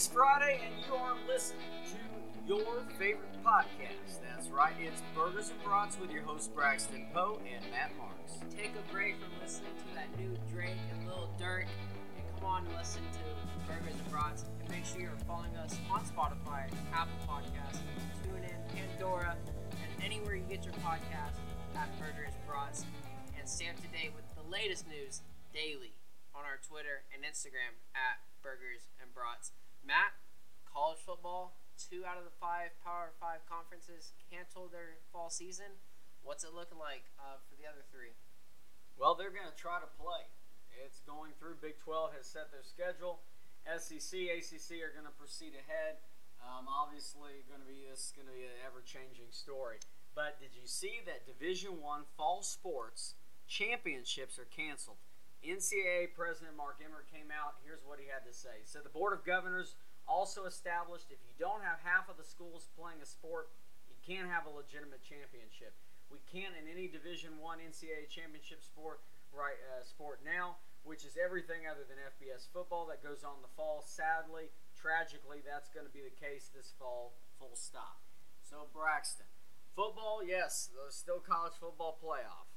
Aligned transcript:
is 0.00 0.06
Friday, 0.08 0.58
and 0.64 0.72
you 0.88 0.94
are 0.94 1.12
listening 1.28 1.68
to 1.84 2.00
your 2.48 2.80
favorite 2.98 3.36
podcast. 3.44 4.24
That's 4.24 4.48
right, 4.48 4.72
it's 4.80 5.02
Burgers 5.14 5.50
and 5.50 5.62
Brats 5.62 6.00
with 6.00 6.10
your 6.10 6.22
host 6.22 6.54
Braxton 6.54 7.04
Poe 7.12 7.38
and 7.44 7.60
Matt 7.70 7.92
Marks. 7.98 8.40
Take 8.56 8.72
a 8.80 8.92
break 8.92 9.20
from 9.20 9.28
listening 9.42 9.76
to 9.76 9.94
that 9.94 10.08
new 10.16 10.32
Drake 10.48 10.80
and 10.96 11.04
Lil 11.04 11.28
Durk, 11.36 11.68
and 12.16 12.24
come 12.32 12.48
on 12.48 12.64
and 12.64 12.72
listen 12.80 13.02
to 13.12 13.20
Burgers 13.68 13.92
and 13.92 14.08
Brats. 14.08 14.48
And 14.64 14.70
make 14.70 14.86
sure 14.88 15.04
you're 15.04 15.20
following 15.28 15.52
us 15.60 15.76
on 15.92 16.00
Spotify, 16.08 16.72
Apple 16.96 17.20
Podcasts, 17.28 17.84
TuneIn, 18.24 18.56
Pandora, 18.72 19.36
and 19.84 19.90
anywhere 20.02 20.34
you 20.34 20.48
get 20.48 20.64
your 20.64 20.80
podcast 20.80 21.36
at 21.76 21.92
Burgers 22.00 22.32
and 22.32 22.46
Brats. 22.48 22.86
And 23.36 23.44
stay 23.46 23.68
up 23.68 23.76
to 23.76 23.88
date 23.92 24.16
with 24.16 24.24
the 24.32 24.48
latest 24.48 24.88
news 24.88 25.20
daily 25.52 25.92
on 26.32 26.48
our 26.48 26.56
Twitter 26.64 27.04
and 27.12 27.20
Instagram 27.20 27.76
at 27.92 28.24
Burgers 28.40 28.88
and 28.96 29.12
Brats. 29.12 29.52
Matt, 29.86 30.14
college 30.68 31.00
football, 31.04 31.56
two 31.76 32.04
out 32.04 32.20
of 32.20 32.24
the 32.24 32.36
five 32.36 32.76
Power 32.84 33.10
Five 33.18 33.42
conferences 33.48 34.12
canceled 34.28 34.72
their 34.72 35.00
fall 35.12 35.30
season. 35.30 35.80
What's 36.22 36.44
it 36.44 36.52
looking 36.52 36.78
like 36.78 37.08
uh, 37.16 37.40
for 37.48 37.56
the 37.56 37.64
other 37.64 37.82
three? 37.88 38.12
Well, 39.00 39.16
they're 39.16 39.32
going 39.32 39.48
to 39.48 39.56
try 39.56 39.80
to 39.80 39.88
play. 39.96 40.28
It's 40.84 41.00
going 41.08 41.32
through. 41.40 41.60
Big 41.64 41.80
12 41.80 42.12
has 42.20 42.28
set 42.28 42.52
their 42.52 42.64
schedule. 42.64 43.20
SEC, 43.64 44.28
ACC 44.28 44.84
are 44.84 44.92
going 44.92 45.08
to 45.08 45.16
proceed 45.16 45.56
ahead. 45.56 46.00
Um, 46.40 46.68
obviously, 46.68 47.44
going 47.48 47.60
to 47.60 47.68
be 47.68 47.88
this 47.88 48.08
is 48.08 48.12
going 48.16 48.28
to 48.28 48.36
be 48.36 48.44
an 48.44 48.60
ever-changing 48.64 49.32
story. 49.32 49.80
But 50.14 50.40
did 50.40 50.56
you 50.56 50.64
see 50.64 51.00
that 51.04 51.28
Division 51.28 51.80
One 51.80 52.04
fall 52.16 52.42
sports 52.42 53.14
championships 53.48 54.38
are 54.38 54.48
canceled? 54.48 55.00
NCAA 55.40 56.12
President 56.12 56.56
Mark 56.56 56.80
Emmert 56.84 57.08
came 57.08 57.32
out. 57.32 57.56
Here's 57.64 57.80
what 57.84 57.96
he 57.96 58.06
had 58.08 58.28
to 58.28 58.34
say. 58.36 58.60
Said 58.64 58.84
the 58.84 58.92
Board 58.92 59.16
of 59.16 59.24
Governors 59.24 59.74
also 60.04 60.44
established 60.44 61.08
if 61.08 61.22
you 61.24 61.32
don't 61.40 61.64
have 61.64 61.80
half 61.80 62.10
of 62.12 62.20
the 62.20 62.26
schools 62.26 62.68
playing 62.76 63.00
a 63.00 63.08
sport, 63.08 63.48
you 63.88 63.96
can't 64.04 64.28
have 64.28 64.44
a 64.44 64.52
legitimate 64.52 65.00
championship. 65.00 65.72
We 66.12 66.18
can't 66.28 66.52
in 66.58 66.66
any 66.66 66.90
Division 66.90 67.38
One 67.38 67.62
NCAA 67.62 68.10
championship 68.10 68.60
sport 68.60 69.00
right 69.32 69.56
uh, 69.70 69.86
sport 69.86 70.20
now, 70.26 70.58
which 70.82 71.06
is 71.06 71.14
everything 71.16 71.64
other 71.70 71.86
than 71.86 71.96
FBS 72.18 72.50
football 72.50 72.90
that 72.90 73.00
goes 73.00 73.22
on 73.22 73.38
the 73.40 73.52
fall. 73.54 73.80
Sadly, 73.86 74.50
tragically, 74.74 75.40
that's 75.46 75.70
going 75.70 75.86
to 75.86 75.94
be 75.94 76.02
the 76.02 76.12
case 76.18 76.50
this 76.50 76.74
fall. 76.76 77.14
Full 77.38 77.54
stop. 77.54 78.02
So 78.42 78.66
Braxton, 78.74 79.30
football, 79.78 80.20
yes, 80.26 80.68
there's 80.74 80.98
still 80.98 81.22
college 81.22 81.54
football 81.54 81.96
playoff 82.02 82.50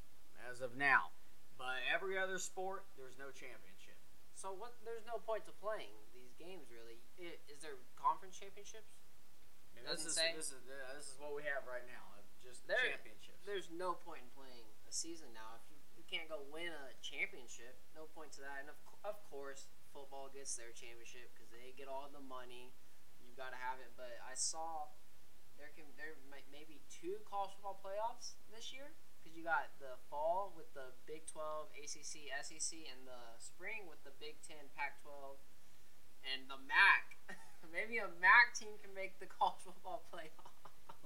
as 0.49 0.59
of 0.59 0.75
now. 0.75 1.13
But 1.57 1.79
every 1.93 2.17
other 2.17 2.37
sport, 2.41 2.83
there's 2.97 3.15
no 3.17 3.29
championship. 3.31 3.95
So 4.33 4.51
what? 4.57 4.73
There's 4.83 5.05
no 5.05 5.21
point 5.21 5.45
to 5.45 5.53
playing 5.61 5.93
these 6.11 6.33
games, 6.35 6.67
really. 6.73 6.97
I- 7.21 7.39
Is 7.47 7.61
there 7.61 7.77
conference 7.95 8.35
championships? 8.35 8.89
I 9.71 9.79
mean, 9.79 9.85
this 9.87 10.01
is 10.05 10.17
Doesn't 10.17 10.17
say. 10.17 10.33
this 10.35 10.49
is 10.51 10.63
uh, 10.67 10.93
this 10.97 11.07
is 11.13 11.15
what 11.21 11.33
we 11.37 11.45
have 11.47 11.63
right 11.69 11.85
now. 11.87 12.03
uh, 12.17 12.25
Just 12.41 12.65
There- 12.67 12.97
championships. 12.97 13.45
There's 13.45 13.69
no 13.71 13.93
point 13.93 14.25
in 14.25 14.31
playing 14.35 14.65
a 14.89 14.91
season 14.91 15.31
now 15.33 15.61
if 15.61 15.65
you, 15.69 15.77
you 16.01 16.05
can't 16.09 16.27
go 16.27 16.41
win 16.51 16.73
a 16.73 16.91
championship. 17.05 17.77
No 17.95 18.09
point 18.17 18.33
to 18.37 18.41
that. 18.41 18.65
And 18.65 18.69
of, 18.73 18.77
of 19.05 19.17
course, 19.29 19.69
football 19.93 20.27
gets 20.33 20.55
their 20.57 20.73
championship 20.73 21.29
because 21.33 21.49
they 21.53 21.71
get 21.77 21.87
all 21.87 22.09
the 22.11 22.19
money. 22.25 22.73
You've 23.21 23.37
got 23.37 23.53
to 23.53 23.59
have 23.61 23.77
it. 23.79 23.93
But 23.95 24.17
I 24.25 24.33
saw 24.35 24.89
there 25.57 25.69
can 25.77 25.85
there 25.95 26.17
might 26.33 26.45
maybe 26.51 26.81
two 26.89 27.21
college 27.29 27.53
football 27.55 27.77
playoffs 27.79 28.33
this 28.49 28.73
year 28.73 28.91
because 29.23 29.39
you 29.39 29.47
got 29.47 29.71
the 29.79 29.95
fall 30.11 30.51
with 30.51 30.67
the 30.75 30.91
Big 31.07 31.23
12, 31.31 31.71
ACC, 31.79 32.27
SEC, 32.43 32.75
and 32.91 33.07
the 33.07 33.23
spring 33.39 33.87
with 33.87 34.03
the 34.03 34.11
Big 34.19 34.35
10, 34.43 34.59
Pac-12, 34.75 35.39
and 36.27 36.43
the 36.51 36.59
MAC. 36.67 37.15
maybe 37.71 38.03
a 38.03 38.11
MAC 38.19 38.51
team 38.51 38.75
can 38.83 38.91
make 38.91 39.15
the 39.23 39.29
college 39.39 39.63
football 39.63 40.03
playoff. 40.11 40.51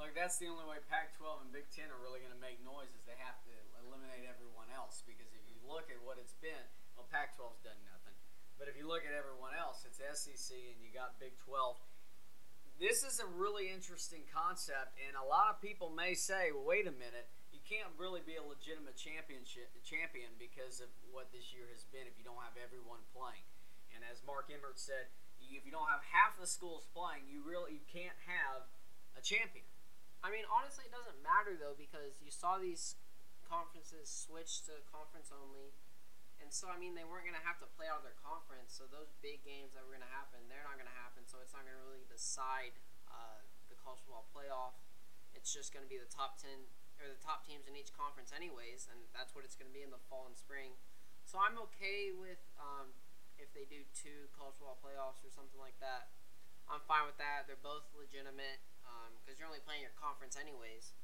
Look, 0.02 0.18
that's 0.18 0.42
the 0.42 0.50
only 0.50 0.66
way 0.66 0.82
Pac-12 0.90 1.46
and 1.46 1.54
Big 1.54 1.70
Ten 1.70 1.94
are 1.94 2.02
really 2.02 2.18
going 2.22 2.34
to 2.34 2.42
make 2.42 2.58
noise 2.66 2.90
is 2.90 3.06
they 3.06 3.18
have 3.22 3.38
to 3.46 3.54
eliminate 3.86 4.26
everyone 4.26 4.70
else. 4.74 5.06
Because 5.06 5.30
if 5.34 5.42
you 5.50 5.58
look 5.66 5.90
at 5.94 6.02
what 6.02 6.18
it's 6.18 6.38
been, 6.42 6.66
well, 6.98 7.06
Pac-12's 7.10 7.62
done 7.62 7.78
nothing. 7.86 8.18
But 8.58 8.70
if 8.70 8.78
you 8.78 8.90
look 8.90 9.06
at 9.06 9.14
everyone 9.14 9.54
else, 9.54 9.86
it's 9.86 10.02
SEC 10.02 10.54
and 10.54 10.82
you 10.82 10.90
got 10.90 11.18
Big 11.22 11.38
12. 11.46 11.78
This 12.78 13.02
is 13.02 13.18
a 13.18 13.26
really 13.26 13.74
interesting 13.74 14.22
concept, 14.30 14.94
and 15.02 15.18
a 15.18 15.26
lot 15.26 15.50
of 15.50 15.58
people 15.58 15.90
may 15.90 16.14
say, 16.14 16.54
"Well, 16.54 16.62
wait 16.62 16.86
a 16.86 16.94
minute, 16.94 17.26
can't 17.68 17.92
really 18.00 18.24
be 18.24 18.40
a 18.40 18.46
legitimate 18.46 18.96
championship 18.96 19.76
champion 19.84 20.32
because 20.40 20.80
of 20.80 20.88
what 21.12 21.30
this 21.36 21.52
year 21.52 21.68
has 21.68 21.84
been 21.92 22.08
if 22.08 22.16
you 22.16 22.24
don't 22.24 22.40
have 22.40 22.56
everyone 22.56 23.04
playing." 23.12 23.44
And 23.92 24.08
as 24.08 24.24
Mark 24.24 24.48
Emmert 24.48 24.80
said, 24.80 25.12
if 25.52 25.64
you 25.68 25.72
don't 25.72 25.88
have 25.88 26.04
half 26.04 26.40
the 26.40 26.48
schools 26.48 26.88
playing, 26.92 27.28
you 27.28 27.44
really 27.44 27.80
you 27.80 27.86
can't 27.88 28.18
have 28.28 28.68
a 29.16 29.22
champion. 29.24 29.68
I 30.24 30.34
mean, 30.34 30.44
honestly, 30.50 30.88
it 30.88 30.94
doesn't 30.94 31.20
matter 31.24 31.56
though 31.56 31.78
because 31.78 32.20
you 32.24 32.32
saw 32.34 32.58
these 32.58 32.98
conferences 33.48 34.12
switch 34.12 34.66
to 34.68 34.84
conference 34.92 35.32
only, 35.32 35.72
and 36.44 36.52
so 36.52 36.68
I 36.68 36.76
mean 36.76 37.00
they 37.00 37.08
weren't 37.08 37.24
gonna 37.24 37.44
have 37.48 37.60
to 37.64 37.70
play 37.80 37.88
out 37.88 38.04
of 38.04 38.06
their 38.08 38.20
conference. 38.20 38.76
So 38.76 38.90
those 38.90 39.14
big 39.24 39.44
games 39.48 39.72
that 39.76 39.88
were 39.88 39.96
gonna 39.96 40.12
happen, 40.12 40.46
they're 40.52 40.66
not 40.68 40.76
gonna 40.76 40.98
happen. 41.00 41.24
So 41.26 41.40
it's 41.40 41.56
not 41.56 41.64
gonna 41.64 41.80
really 41.80 42.04
decide 42.12 42.76
uh, 43.08 43.40
the 43.72 43.78
college 43.80 44.04
football 44.04 44.28
playoff. 44.36 44.76
It's 45.32 45.54
just 45.54 45.72
gonna 45.72 45.90
be 45.90 46.02
the 46.02 46.10
top 46.12 46.38
ten 46.42 46.68
or 46.98 47.08
the 47.10 47.22
top 47.22 47.46
teams 47.46 47.70
in 47.70 47.78
each 47.78 47.94
conference, 47.94 48.34
anyways, 48.34 48.90
and 48.90 48.98
that's 49.14 49.34
what 49.38 49.46
it's 49.46 49.56
gonna 49.56 49.74
be 49.74 49.86
in 49.86 49.94
the 49.94 50.02
fall 50.10 50.26
and 50.26 50.38
spring. 50.38 50.78
So 51.26 51.38
I'm 51.38 51.60
okay 51.72 52.12
with 52.16 52.40
um, 52.58 52.96
if 53.38 53.54
they 53.54 53.68
do 53.70 53.86
two 53.94 54.32
college 54.34 54.58
football 54.58 54.80
playoffs 54.82 55.22
or 55.22 55.30
something 55.30 55.60
like 55.62 55.78
that. 55.84 56.10
I'm 56.68 56.84
fine 56.84 57.08
with 57.08 57.16
that. 57.22 57.48
They're 57.48 57.60
both 57.60 57.88
legitimate 57.96 58.60
because 59.24 59.40
you're 59.40 59.48
only 59.48 59.64
playing 59.64 59.84
your 59.84 59.96
conference 60.00 60.36
anyways. 60.40 60.96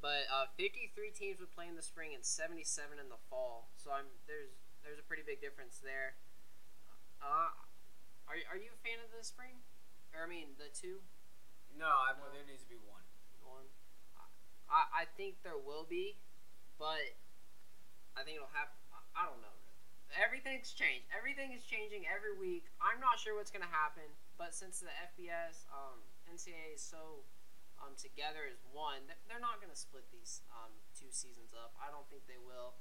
But 0.00 0.24
uh, 0.32 0.48
53 0.56 0.92
teams 1.12 1.40
would 1.40 1.52
play 1.52 1.68
in 1.68 1.76
the 1.76 1.84
spring 1.84 2.16
and 2.16 2.24
77 2.24 2.96
in 2.96 3.12
the 3.12 3.20
fall. 3.28 3.68
So 3.76 3.92
I'm 3.92 4.08
there's 4.24 4.56
there's 4.80 4.96
a 5.00 5.04
pretty 5.04 5.24
big 5.24 5.40
difference 5.44 5.80
there. 5.80 6.16
Uh, 7.20 7.52
are 8.24 8.36
are 8.48 8.56
you 8.60 8.72
a 8.72 8.80
fan 8.80 8.96
of 9.04 9.12
the 9.12 9.20
spring? 9.20 9.60
Or 10.16 10.24
I 10.24 10.28
mean 10.28 10.56
the 10.56 10.72
two 10.72 11.04
No, 11.76 11.88
I, 11.88 12.16
No. 12.16 12.32
there 12.32 12.44
needs 12.48 12.64
to 12.64 12.70
be 12.72 12.80
one. 12.80 12.99
I 15.00 15.08
think 15.16 15.40
there 15.40 15.56
will 15.56 15.88
be, 15.88 16.20
but 16.76 17.16
I 18.12 18.20
think 18.20 18.36
it'll 18.36 18.52
happen. 18.52 18.76
I 19.16 19.24
don't 19.24 19.40
know. 19.40 19.56
Everything's 20.12 20.76
changed. 20.76 21.08
Everything 21.08 21.56
is 21.56 21.64
changing 21.64 22.04
every 22.04 22.36
week. 22.36 22.68
I'm 22.84 23.00
not 23.00 23.16
sure 23.16 23.32
what's 23.32 23.48
gonna 23.48 23.72
happen, 23.72 24.04
but 24.36 24.52
since 24.52 24.84
the 24.84 24.92
FBS, 25.16 25.64
um, 25.72 26.04
NCAA 26.28 26.76
is 26.76 26.84
so 26.84 27.24
um, 27.80 27.96
together 27.96 28.44
as 28.44 28.60
one, 28.76 29.08
they're 29.24 29.40
not 29.40 29.64
gonna 29.64 29.78
split 29.78 30.04
these 30.12 30.44
um, 30.52 30.68
two 30.92 31.08
seasons 31.08 31.56
up. 31.56 31.72
I 31.80 31.88
don't 31.88 32.04
think 32.12 32.28
they 32.28 32.36
will. 32.36 32.76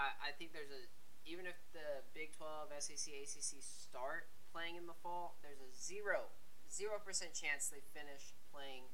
I, 0.00 0.16
I 0.16 0.30
think 0.40 0.56
there's 0.56 0.72
a 0.72 0.88
even 1.28 1.44
if 1.44 1.56
the 1.72 2.04
Big 2.12 2.36
12, 2.36 2.68
SEC, 2.84 3.04
ACC 3.08 3.60
start 3.60 4.28
playing 4.52 4.76
in 4.76 4.84
the 4.84 4.96
fall, 5.04 5.36
there's 5.44 5.60
a 5.60 5.72
zero 5.76 6.32
zero 6.72 6.96
percent 7.04 7.36
chance 7.36 7.68
they 7.68 7.84
finish 7.92 8.32
playing 8.48 8.88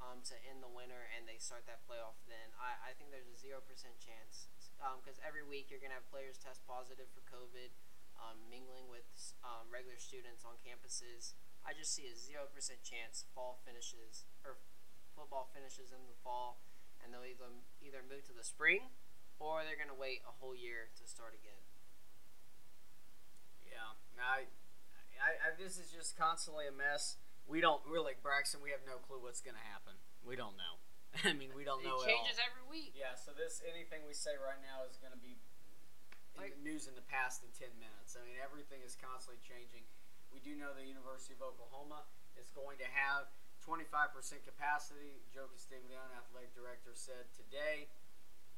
um, 0.00 0.20
to 0.28 0.34
end 0.44 0.60
the 0.60 0.70
winter 0.70 1.08
and 1.12 1.24
they 1.24 1.40
start 1.40 1.64
that 1.66 1.84
playoff. 1.88 2.16
Then 2.28 2.52
I, 2.56 2.90
I 2.90 2.90
think 2.96 3.12
there's 3.12 3.28
a 3.28 3.38
zero 3.38 3.64
percent 3.64 3.96
chance 4.00 4.48
because 5.00 5.16
every 5.24 5.44
week 5.44 5.72
you're 5.72 5.80
gonna 5.80 5.96
have 5.96 6.08
players 6.12 6.36
test 6.36 6.60
positive 6.68 7.08
for 7.16 7.24
COVID, 7.26 7.72
um, 8.20 8.36
mingling 8.52 8.88
with 8.92 9.08
um, 9.40 9.68
regular 9.72 9.96
students 9.96 10.44
on 10.44 10.60
campuses. 10.60 11.32
I 11.64 11.72
just 11.72 11.96
see 11.96 12.06
a 12.06 12.14
zero 12.14 12.46
percent 12.52 12.84
chance 12.84 13.24
fall 13.32 13.58
finishes 13.64 14.28
or 14.44 14.60
football 15.16 15.48
finishes 15.50 15.90
in 15.90 16.04
the 16.06 16.16
fall, 16.20 16.60
and 17.00 17.10
they'll 17.10 17.26
either 17.26 17.48
either 17.80 18.04
move 18.04 18.28
to 18.28 18.36
the 18.36 18.44
spring 18.44 18.92
or 19.40 19.64
they're 19.64 19.80
gonna 19.80 19.96
wait 19.96 20.20
a 20.28 20.32
whole 20.40 20.54
year 20.54 20.92
to 21.00 21.04
start 21.08 21.32
again. 21.32 21.64
Yeah, 23.64 23.96
I, 24.20 24.48
I, 25.20 25.30
I, 25.40 25.48
this 25.56 25.76
is 25.76 25.92
just 25.92 26.16
constantly 26.16 26.68
a 26.68 26.72
mess. 26.72 27.16
We 27.46 27.62
don't 27.62 27.80
really, 27.86 28.18
Braxton. 28.20 28.58
We 28.62 28.74
have 28.74 28.82
no 28.82 28.98
clue 29.06 29.22
what's 29.22 29.40
going 29.40 29.54
to 29.54 29.66
happen. 29.70 29.94
We 30.26 30.34
don't 30.34 30.58
know. 30.58 30.74
I 31.30 31.32
mean, 31.32 31.54
we 31.54 31.62
don't 31.62 31.80
it 31.80 31.88
know 31.88 32.02
changes 32.02 32.36
all. 32.42 32.46
every 32.50 32.66
week. 32.66 32.92
Yeah, 32.98 33.14
so 33.14 33.30
this 33.32 33.62
anything 33.64 34.02
we 34.04 34.12
say 34.12 34.34
right 34.36 34.58
now 34.60 34.82
is 34.84 34.98
going 34.98 35.14
to 35.14 35.22
be 35.22 35.38
Like- 36.36 36.58
news 36.60 36.90
in 36.90 36.94
the 36.98 37.06
past 37.06 37.46
in 37.46 37.50
ten 37.54 37.70
minutes. 37.78 38.18
I 38.18 38.26
mean, 38.26 38.36
everything 38.42 38.82
is 38.82 38.98
constantly 38.98 39.40
changing. 39.46 39.86
We 40.34 40.42
do 40.42 40.52
know 40.58 40.74
the 40.74 40.84
University 40.84 41.32
of 41.32 41.40
Oklahoma 41.40 42.04
is 42.36 42.50
going 42.52 42.76
to 42.82 42.88
have 42.92 43.30
25% 43.64 44.12
capacity. 44.44 45.22
Joe 45.32 45.48
Castiglione, 45.48 46.12
athletic 46.12 46.52
director, 46.52 46.92
said 46.92 47.30
today 47.32 47.88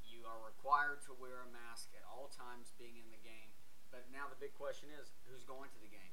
you 0.03 0.25
are 0.27 0.41
required 0.43 1.05
to 1.07 1.13
wear 1.15 1.45
a 1.45 1.51
mask 1.53 1.93
at 1.95 2.03
all 2.09 2.33
times 2.33 2.73
being 2.81 2.97
in 2.99 3.07
the 3.15 3.21
game. 3.23 3.53
But 3.93 4.09
now 4.11 4.27
the 4.27 4.41
big 4.41 4.57
question 4.59 4.89
is, 4.99 5.13
who's 5.29 5.45
going 5.47 5.71
to 5.71 5.81
the 5.81 5.93
game? 5.93 6.08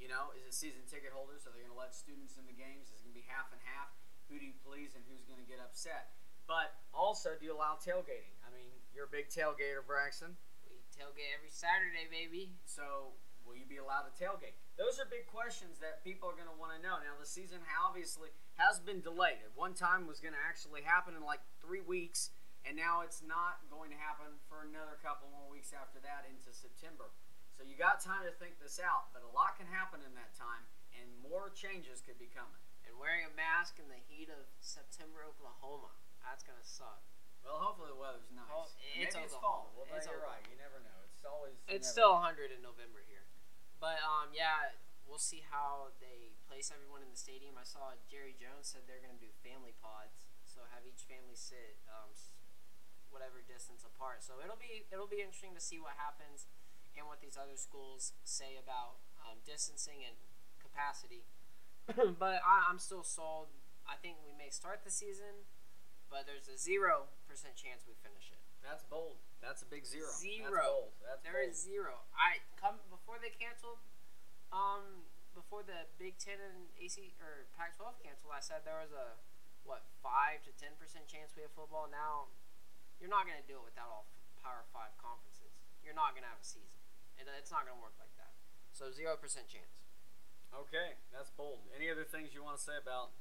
You 0.00 0.08
know, 0.08 0.32
is 0.32 0.48
it 0.48 0.56
season 0.56 0.82
ticket 0.88 1.12
holders? 1.12 1.44
Are 1.44 1.52
they 1.52 1.60
going 1.60 1.70
to 1.70 1.78
let 1.78 1.92
students 1.92 2.40
in 2.40 2.48
the 2.48 2.56
games? 2.56 2.88
Is 2.88 3.04
it 3.04 3.06
going 3.06 3.14
to 3.14 3.20
be 3.20 3.28
half 3.28 3.52
and 3.52 3.60
half? 3.62 3.92
Who 4.32 4.40
do 4.40 4.46
you 4.48 4.56
please 4.64 4.96
and 4.96 5.04
who's 5.04 5.28
going 5.28 5.38
to 5.38 5.46
get 5.46 5.60
upset? 5.60 6.16
But 6.48 6.72
also, 6.96 7.36
do 7.36 7.44
you 7.44 7.52
allow 7.52 7.76
tailgating? 7.76 8.32
I 8.42 8.48
mean, 8.50 8.72
you're 8.96 9.06
a 9.06 9.12
big 9.12 9.28
tailgater, 9.28 9.84
Braxton. 9.84 10.34
We 10.66 10.80
tailgate 10.90 11.30
every 11.36 11.52
Saturday, 11.52 12.08
baby. 12.08 12.56
So 12.64 13.14
Will 13.50 13.56
you 13.56 13.66
be 13.66 13.82
allowed 13.82 14.06
to 14.06 14.14
tailgate? 14.14 14.54
Those 14.78 15.02
are 15.02 15.08
big 15.10 15.26
questions 15.26 15.82
that 15.82 16.06
people 16.06 16.30
are 16.30 16.38
going 16.38 16.46
to 16.46 16.54
want 16.54 16.76
to 16.76 16.80
know. 16.80 17.02
Now, 17.02 17.18
the 17.18 17.26
season 17.26 17.58
obviously 17.82 18.30
has 18.62 18.78
been 18.78 19.02
delayed. 19.02 19.42
At 19.42 19.52
one 19.58 19.74
time 19.74 20.06
was 20.06 20.22
going 20.22 20.38
to 20.38 20.44
actually 20.46 20.86
happen 20.86 21.18
in 21.18 21.26
like 21.26 21.42
three 21.58 21.82
weeks, 21.82 22.30
and 22.62 22.78
now 22.78 23.02
it's 23.02 23.26
not 23.26 23.58
going 23.66 23.90
to 23.90 23.98
happen 23.98 24.38
for 24.46 24.62
another 24.62 24.94
couple 25.02 25.26
more 25.34 25.50
weeks 25.50 25.74
after 25.74 25.98
that 26.04 26.30
into 26.30 26.54
September. 26.54 27.10
So 27.60 27.68
you 27.68 27.76
got 27.76 28.00
time 28.00 28.24
to 28.24 28.32
think 28.40 28.56
this 28.56 28.80
out, 28.80 29.12
but 29.12 29.20
a 29.20 29.28
lot 29.36 29.60
can 29.60 29.68
happen 29.68 30.00
in 30.00 30.16
that 30.16 30.32
time, 30.32 30.64
and 30.96 31.04
more 31.20 31.52
changes 31.52 32.00
could 32.00 32.16
be 32.16 32.32
coming. 32.32 32.56
And 32.88 32.96
wearing 32.96 33.28
a 33.28 33.32
mask 33.36 33.76
in 33.76 33.84
the 33.92 34.00
heat 34.08 34.32
of 34.32 34.48
September, 34.64 35.28
Oklahoma. 35.28 35.92
That's 36.24 36.40
gonna 36.40 36.64
suck. 36.64 37.04
Well, 37.44 37.60
hopefully 37.60 37.92
the 37.92 38.00
weather's 38.00 38.32
nice. 38.32 38.48
Well, 38.48 38.64
Maybe 38.80 39.04
it's 39.04 39.12
it's 39.12 39.36
fall. 39.36 39.76
Well, 39.76 39.84
It's 39.92 40.08
you're 40.08 40.24
right. 40.24 40.40
You 40.48 40.56
never 40.56 40.80
know. 40.80 41.04
It's 41.12 41.28
always. 41.28 41.60
It's 41.68 41.84
still 41.84 42.16
100 42.16 42.48
in 42.48 42.64
November 42.64 43.04
here. 43.04 43.28
But 43.76 44.00
um, 44.08 44.32
yeah, 44.32 44.72
we'll 45.04 45.20
see 45.20 45.44
how 45.44 45.92
they 46.00 46.32
place 46.48 46.72
everyone 46.72 47.04
in 47.04 47.12
the 47.12 47.20
stadium. 47.20 47.60
I 47.60 47.68
saw 47.68 47.92
Jerry 48.08 48.32
Jones 48.40 48.72
said 48.72 48.88
they're 48.88 49.04
gonna 49.04 49.20
do 49.20 49.36
family 49.44 49.76
pods, 49.84 50.32
so 50.48 50.64
have 50.72 50.88
each 50.88 51.04
family 51.04 51.36
sit 51.36 51.76
um, 51.92 52.08
whatever 53.12 53.44
distance 53.44 53.84
apart. 53.84 54.24
So 54.24 54.40
it'll 54.40 54.56
be 54.56 54.88
it'll 54.88 55.12
be 55.12 55.20
interesting 55.20 55.52
to 55.52 55.60
see 55.60 55.76
what 55.76 56.00
happens 56.00 56.48
and 57.00 57.08
what 57.08 57.24
these 57.24 57.40
other 57.40 57.56
schools 57.56 58.12
say 58.22 58.60
about 58.60 59.00
um, 59.24 59.40
distancing 59.48 60.04
and 60.04 60.20
capacity. 60.60 61.24
but 62.20 62.44
I, 62.44 62.68
I'm 62.68 62.76
still 62.78 63.02
sold. 63.02 63.48
I 63.88 63.96
think 63.98 64.20
we 64.22 64.36
may 64.36 64.52
start 64.52 64.84
the 64.84 64.92
season, 64.92 65.48
but 66.12 66.28
there's 66.28 66.46
a 66.46 66.60
zero 66.60 67.08
percent 67.26 67.56
chance 67.56 67.82
we 67.88 67.96
finish 68.04 68.28
it. 68.30 68.38
That's 68.60 68.84
bold. 68.84 69.16
That's 69.40 69.64
a 69.64 69.68
big 69.68 69.88
zero. 69.88 70.12
That's 70.12 70.20
Zero. 70.20 70.60
bold. 70.60 70.92
That's 71.00 71.24
There 71.24 71.40
bold. 71.40 71.48
is 71.48 71.56
zero. 71.56 72.04
I 72.12 72.44
come 72.60 72.76
before 72.92 73.16
they 73.16 73.32
canceled, 73.32 73.80
um, 74.52 75.08
before 75.32 75.64
the 75.64 75.88
Big 75.96 76.20
Ten 76.20 76.36
and 76.44 76.68
AC 76.76 77.16
or 77.24 77.48
Pac-12 77.56 77.96
canceled. 78.04 78.36
I 78.36 78.44
said 78.44 78.68
there 78.68 78.76
was 78.84 78.92
a 78.92 79.16
what 79.64 79.88
five 80.04 80.44
to 80.44 80.52
ten 80.60 80.76
percent 80.76 81.08
chance 81.08 81.32
we 81.32 81.40
have 81.48 81.52
football. 81.56 81.88
Now, 81.88 82.28
you're 83.00 83.08
not 83.12 83.24
gonna 83.24 83.44
do 83.48 83.56
it 83.60 83.64
without 83.72 83.88
all 83.88 84.06
Power 84.44 84.68
Five 84.76 84.92
conferences. 85.00 85.56
You're 85.80 85.96
not 85.96 86.12
gonna 86.12 86.28
have 86.28 86.40
a 86.40 86.44
season. 86.46 86.79
It, 87.20 87.28
it's 87.36 87.52
not 87.52 87.68
gonna 87.68 87.78
work 87.80 87.94
like 88.00 88.12
that. 88.16 88.32
So 88.72 88.88
zero 88.90 89.14
percent 89.20 89.46
chance. 89.52 89.76
Okay, 90.50 90.98
that's 91.14 91.30
bold. 91.30 91.62
Any 91.70 91.86
other 91.92 92.02
things 92.02 92.32
you 92.34 92.42
want 92.42 92.56
to 92.58 92.62
say 92.64 92.74
about 92.80 93.12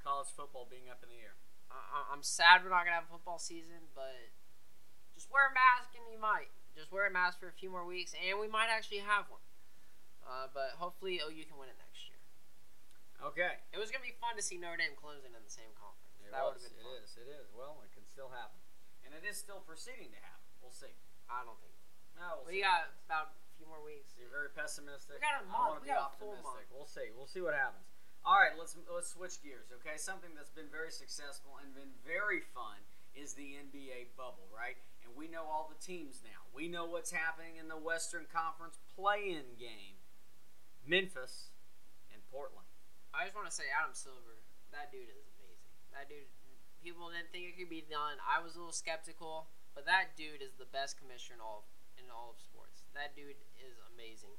college 0.00 0.30
football 0.32 0.64
being 0.64 0.86
up 0.88 1.02
in 1.04 1.10
the 1.12 1.20
air? 1.20 1.36
I, 1.68 2.08
I'm 2.08 2.22
sad 2.24 2.64
we're 2.64 2.72
not 2.72 2.86
gonna 2.88 3.02
have 3.04 3.10
a 3.10 3.14
football 3.18 3.36
season, 3.42 3.92
but 3.92 4.32
just 5.12 5.28
wear 5.28 5.50
a 5.50 5.52
mask 5.52 5.92
and 5.98 6.06
you 6.08 6.16
might. 6.16 6.48
Just 6.72 6.88
wear 6.94 7.04
a 7.04 7.12
mask 7.12 7.42
for 7.42 7.50
a 7.50 7.56
few 7.58 7.68
more 7.68 7.82
weeks, 7.84 8.14
and 8.14 8.38
we 8.38 8.46
might 8.48 8.70
actually 8.70 9.02
have 9.02 9.26
one. 9.28 9.42
Uh, 10.22 10.46
but 10.54 10.78
hopefully, 10.78 11.18
OU 11.18 11.44
can 11.50 11.58
win 11.58 11.66
it 11.68 11.76
next 11.82 12.06
year. 12.06 12.20
Okay. 13.18 13.58
It 13.74 13.78
was 13.82 13.90
gonna 13.90 14.06
be 14.06 14.14
fun 14.22 14.38
to 14.38 14.44
see 14.44 14.56
Notre 14.56 14.78
Dame 14.78 14.94
Clemson 14.94 15.34
in 15.34 15.42
the 15.42 15.50
same 15.50 15.74
conference. 15.74 16.14
It 16.22 16.30
that 16.30 16.40
would 16.46 16.54
have 16.56 16.62
been 16.62 16.78
It 16.78 16.86
fun. 16.86 17.02
is. 17.02 17.10
It 17.18 17.28
is. 17.28 17.50
Well, 17.52 17.82
it 17.82 17.90
can 17.92 18.06
still 18.06 18.30
happen, 18.30 18.62
and 19.04 19.10
it 19.12 19.26
is 19.26 19.34
still 19.36 19.60
proceeding 19.66 20.14
to 20.14 20.20
happen. 20.22 20.46
We'll 20.62 20.72
see. 20.72 20.94
I 21.28 21.42
don't 21.44 21.58
think. 21.60 21.74
No, 22.16 22.46
we'll 22.46 22.54
We 22.54 22.62
got 22.62 22.94
about 23.04 23.34
few 23.58 23.66
more 23.66 23.82
weeks. 23.82 24.14
You're 24.14 24.30
very 24.30 24.48
pessimistic. 24.54 25.18
We 25.18 25.24
got 25.26 25.42
a 25.42 25.46
I 25.46 25.50
month. 25.50 25.58
want 25.58 25.82
to 25.82 25.82
We 25.82 25.90
be 25.90 25.98
got 25.98 26.14
a 26.14 26.18
full 26.22 26.38
optimistic. 26.38 26.70
month. 26.70 26.74
We'll 26.74 26.88
see. 26.90 27.08
We'll 27.12 27.28
see 27.30 27.42
what 27.42 27.58
happens. 27.58 27.84
All 28.22 28.38
right, 28.38 28.54
let's 28.58 28.74
let's 28.90 29.14
switch 29.14 29.38
gears. 29.42 29.70
Okay, 29.82 29.96
something 29.98 30.30
that's 30.38 30.50
been 30.52 30.68
very 30.70 30.90
successful 30.94 31.58
and 31.62 31.70
been 31.74 31.94
very 32.06 32.42
fun 32.54 32.78
is 33.14 33.34
the 33.34 33.56
NBA 33.58 34.14
bubble, 34.18 34.46
right? 34.54 34.76
And 35.02 35.10
we 35.18 35.26
know 35.30 35.46
all 35.48 35.66
the 35.70 35.78
teams 35.80 36.20
now. 36.22 36.44
We 36.54 36.68
know 36.68 36.84
what's 36.86 37.10
happening 37.10 37.56
in 37.58 37.66
the 37.70 37.78
Western 37.78 38.26
Conference 38.30 38.78
play-in 38.94 39.56
game. 39.58 39.96
Memphis 40.86 41.50
and 42.12 42.20
Portland. 42.30 42.66
I 43.14 43.24
just 43.24 43.34
want 43.36 43.48
to 43.48 43.54
say 43.54 43.66
Adam 43.72 43.94
Silver. 43.96 44.40
That 44.72 44.92
dude 44.92 45.08
is 45.08 45.24
amazing. 45.38 45.72
That 45.92 46.08
dude. 46.08 46.28
People 46.84 47.10
didn't 47.10 47.34
think 47.34 47.42
it 47.50 47.58
could 47.58 47.68
be 47.72 47.82
done. 47.82 48.22
I 48.22 48.38
was 48.38 48.54
a 48.54 48.58
little 48.62 48.76
skeptical, 48.76 49.50
but 49.74 49.82
that 49.90 50.14
dude 50.14 50.38
is 50.40 50.54
the 50.54 50.68
best 50.70 50.94
commissioner 50.94 51.36
in 51.36 51.42
all 51.42 51.66
in 51.98 52.06
all 52.12 52.30
of 52.34 52.38
sports. 52.38 52.57
That 52.98 53.14
dude 53.14 53.38
is 53.62 53.78
amazing 53.94 54.34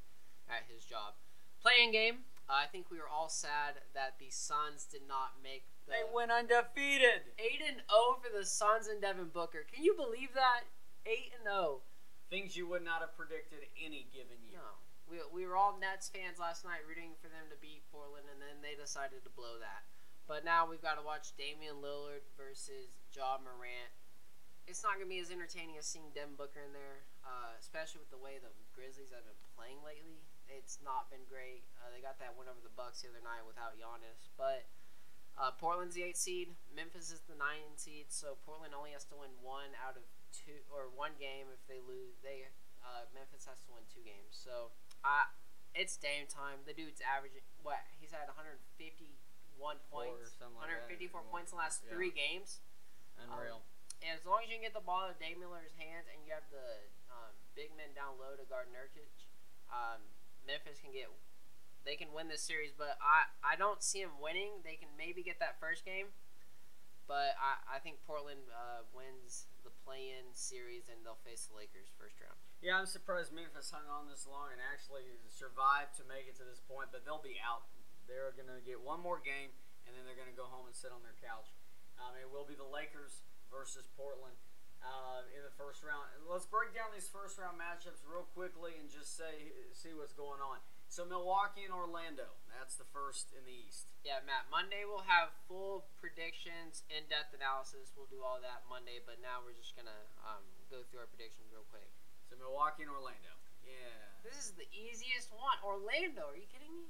at 0.51 0.67
his 0.67 0.83
job. 0.83 1.15
Playing 1.63 1.95
game. 1.95 2.27
I 2.51 2.67
think 2.67 2.91
we 2.91 2.99
were 2.99 3.07
all 3.07 3.31
sad 3.31 3.79
that 3.95 4.19
the 4.19 4.27
Suns 4.27 4.83
did 4.83 5.07
not 5.07 5.39
make 5.39 5.63
the 5.87 5.95
They 5.95 6.03
went 6.03 6.27
undefeated. 6.27 7.31
eight 7.39 7.63
and 7.63 7.79
zero 7.87 8.19
for 8.19 8.27
the 8.27 8.43
Suns 8.43 8.91
and 8.91 8.99
Devin 8.99 9.31
Booker. 9.31 9.63
Can 9.63 9.87
you 9.87 9.95
believe 9.95 10.35
that? 10.35 10.67
Eight 11.07 11.31
and 11.39 11.47
oh. 11.47 11.79
zero. 11.79 11.87
Things 12.27 12.59
you 12.59 12.67
would 12.67 12.83
not 12.83 12.99
have 12.99 13.15
predicted 13.15 13.63
any 13.79 14.11
given 14.11 14.43
year. 14.43 14.59
No. 14.59 14.75
We, 15.07 15.23
we 15.31 15.47
were 15.47 15.55
all 15.55 15.79
Nets 15.79 16.11
fans 16.11 16.35
last 16.37 16.67
night 16.67 16.83
rooting 16.83 17.15
for 17.23 17.31
them 17.31 17.47
to 17.49 17.57
beat 17.63 17.87
Portland, 17.95 18.27
and 18.27 18.43
then 18.43 18.59
they 18.59 18.75
decided 18.75 19.23
to 19.23 19.31
blow 19.31 19.55
that. 19.63 19.87
But 20.27 20.43
now 20.43 20.67
we've 20.67 20.83
got 20.83 20.99
to 20.99 21.05
watch 21.05 21.31
Damian 21.39 21.79
Lillard 21.81 22.27
versus 22.35 22.99
Ja 23.15 23.39
Morant. 23.39 23.89
It's 24.69 24.85
not 24.85 25.01
going 25.01 25.09
to 25.09 25.09
be 25.09 25.17
as 25.17 25.33
entertaining 25.33 25.81
as 25.81 25.89
seeing 25.89 26.13
Devin 26.13 26.37
Booker 26.37 26.61
in 26.61 26.77
there, 26.77 27.01
uh, 27.25 27.57
especially 27.57 28.05
with 28.05 28.13
the 28.13 28.21
way 28.21 28.37
the 28.37 28.53
Grizzlies 28.77 29.09
have 29.09 29.25
been 29.25 29.41
playing 29.57 29.81
lately. 29.81 30.21
It's 30.45 30.77
not 30.85 31.09
been 31.09 31.25
great. 31.25 31.65
Uh, 31.81 31.89
they 31.89 32.05
got 32.05 32.21
that 32.21 32.37
win 32.37 32.45
over 32.45 32.61
the 32.61 32.73
Bucks 32.77 33.01
the 33.01 33.09
other 33.09 33.25
night 33.25 33.41
without 33.49 33.73
Giannis. 33.73 34.29
But 34.37 34.69
uh, 35.33 35.57
Portland's 35.57 35.97
the 35.97 36.05
eight 36.05 36.21
seed. 36.21 36.53
Memphis 36.69 37.09
is 37.09 37.25
the 37.25 37.33
nine 37.33 37.81
seed. 37.81 38.13
So 38.13 38.37
Portland 38.45 38.77
only 38.77 38.93
has 38.93 39.09
to 39.09 39.17
win 39.17 39.33
one 39.41 39.73
out 39.81 39.97
of 39.97 40.05
two 40.29 40.61
or 40.69 40.85
one 40.93 41.17
game. 41.17 41.49
If 41.49 41.65
they 41.65 41.81
lose, 41.81 42.21
they 42.21 42.45
uh, 42.85 43.09
Memphis 43.09 43.49
has 43.49 43.65
to 43.65 43.73
win 43.73 43.89
two 43.89 44.05
games. 44.05 44.37
So 44.37 44.69
I, 45.01 45.33
it's 45.73 45.97
Dame 45.97 46.29
time. 46.29 46.61
The 46.69 46.77
dude's 46.77 47.01
averaging 47.01 47.41
what? 47.65 47.81
He's 47.97 48.13
had 48.13 48.29
151 48.29 48.69
Four 49.57 49.73
or 49.73 50.13
points, 50.13 50.37
like 50.37 50.53
that. 50.53 50.85
154 50.93 51.25
points 51.33 51.49
in 51.49 51.57
the 51.57 51.61
last 51.65 51.81
Yeah. 51.85 51.97
three 51.97 52.13
games. 52.13 52.61
Unreal. 53.17 53.65
And 53.65 53.78
as 54.03 54.23
long 54.23 54.43
as 54.43 54.47
you 54.47 54.55
can 54.55 54.63
get 54.63 54.75
the 54.75 54.83
ball 54.83 55.07
to 55.07 55.15
Dame 55.19 55.43
Lillard's 55.43 55.75
hands 55.75 56.07
and 56.07 56.23
you 56.23 56.31
have 56.31 56.47
the 56.51 56.87
um, 57.11 57.33
big 57.55 57.75
men 57.75 57.91
down 57.91 58.15
low 58.15 58.35
to 58.39 58.45
guard 58.47 58.71
Nurkic, 58.71 59.11
um, 59.67 59.99
Memphis 60.47 60.79
can 60.79 60.95
get. 60.95 61.11
They 61.83 61.95
can 61.95 62.11
win 62.11 62.27
this 62.27 62.43
series, 62.43 62.75
but 62.75 62.99
I, 62.99 63.31
I 63.43 63.55
don't 63.55 63.79
see 63.79 64.03
them 64.03 64.19
winning. 64.19 64.63
They 64.67 64.75
can 64.75 64.91
maybe 64.99 65.23
get 65.23 65.39
that 65.39 65.59
first 65.63 65.87
game, 65.87 66.11
but 67.07 67.35
I, 67.39 67.75
I 67.75 67.77
think 67.79 68.03
Portland 68.03 68.51
uh, 68.51 68.83
wins 68.91 69.47
the 69.63 69.71
play-in 69.87 70.31
series 70.35 70.91
and 70.91 71.03
they'll 71.03 71.23
face 71.23 71.47
the 71.47 71.55
Lakers 71.55 71.87
first 71.95 72.19
round. 72.19 72.35
Yeah, 72.59 72.75
I'm 72.75 72.87
surprised 72.87 73.31
Memphis 73.31 73.71
hung 73.71 73.87
on 73.87 74.11
this 74.11 74.27
long 74.27 74.51
and 74.51 74.59
actually 74.59 75.07
survived 75.31 75.95
to 75.99 76.03
make 76.03 76.27
it 76.27 76.35
to 76.43 76.45
this 76.47 76.59
point, 76.67 76.91
but 76.91 77.07
they'll 77.07 77.23
be 77.23 77.39
out. 77.39 77.67
They're 78.09 78.35
to 78.35 78.59
get 78.65 78.81
one 78.81 78.99
more 78.99 79.21
game, 79.21 79.53
and 79.87 79.95
then 79.95 80.03
they're 80.03 80.17
to 80.17 80.35
go 80.35 80.49
home 80.49 80.67
and 80.67 80.75
sit 80.75 80.91
on 80.91 81.05
their 81.05 81.15
couch. 81.21 81.53
Um, 82.01 82.17
it 82.17 82.27
will 82.27 82.43
be 82.43 82.57
the 82.57 82.67
Lakers 82.67 83.23
versus 83.49 83.85
Portland 83.97 84.37
uh, 84.85 85.25
in 85.35 85.41
the 85.43 85.51
first 85.59 85.83
round. 85.83 86.07
Let's 86.25 86.47
break 86.47 86.71
down 86.71 86.93
these 86.95 87.09
first 87.09 87.35
round 87.37 87.59
matchups 87.59 88.01
real 88.07 88.25
quickly 88.37 88.77
and 88.79 88.87
just 88.87 89.17
say 89.17 89.51
see 89.75 89.91
what's 89.93 90.13
going 90.15 90.39
on. 90.39 90.61
So 90.89 91.05
Milwaukee 91.05 91.69
and 91.69 91.73
Orlando. 91.75 92.33
That's 92.49 92.73
the 92.73 92.87
first 92.89 93.29
in 93.37 93.45
the 93.45 93.53
East. 93.53 93.85
Yeah, 94.01 94.25
Matt. 94.25 94.49
Monday 94.49 94.89
we'll 94.89 95.05
have 95.05 95.29
full 95.45 95.85
predictions, 96.01 96.81
in-depth 96.89 97.37
analysis. 97.37 97.93
We'll 97.93 98.09
do 98.09 98.25
all 98.25 98.41
that 98.41 98.65
Monday, 98.65 98.97
but 99.05 99.21
now 99.21 99.45
we're 99.45 99.53
just 99.53 99.77
gonna 99.77 100.01
um, 100.25 100.41
go 100.73 100.81
through 100.89 101.05
our 101.05 101.11
predictions 101.13 101.45
real 101.53 101.67
quick. 101.69 101.85
So 102.25 102.37
Milwaukee 102.41 102.81
and 102.85 102.93
Orlando. 102.93 103.37
Yeah, 103.61 104.25
This 104.25 104.49
is 104.49 104.57
the 104.57 104.65
easiest 104.73 105.29
one. 105.29 105.57
Orlando. 105.61 106.33
Are 106.33 106.37
you 106.39 106.49
kidding 106.49 106.73
me? 106.73 106.89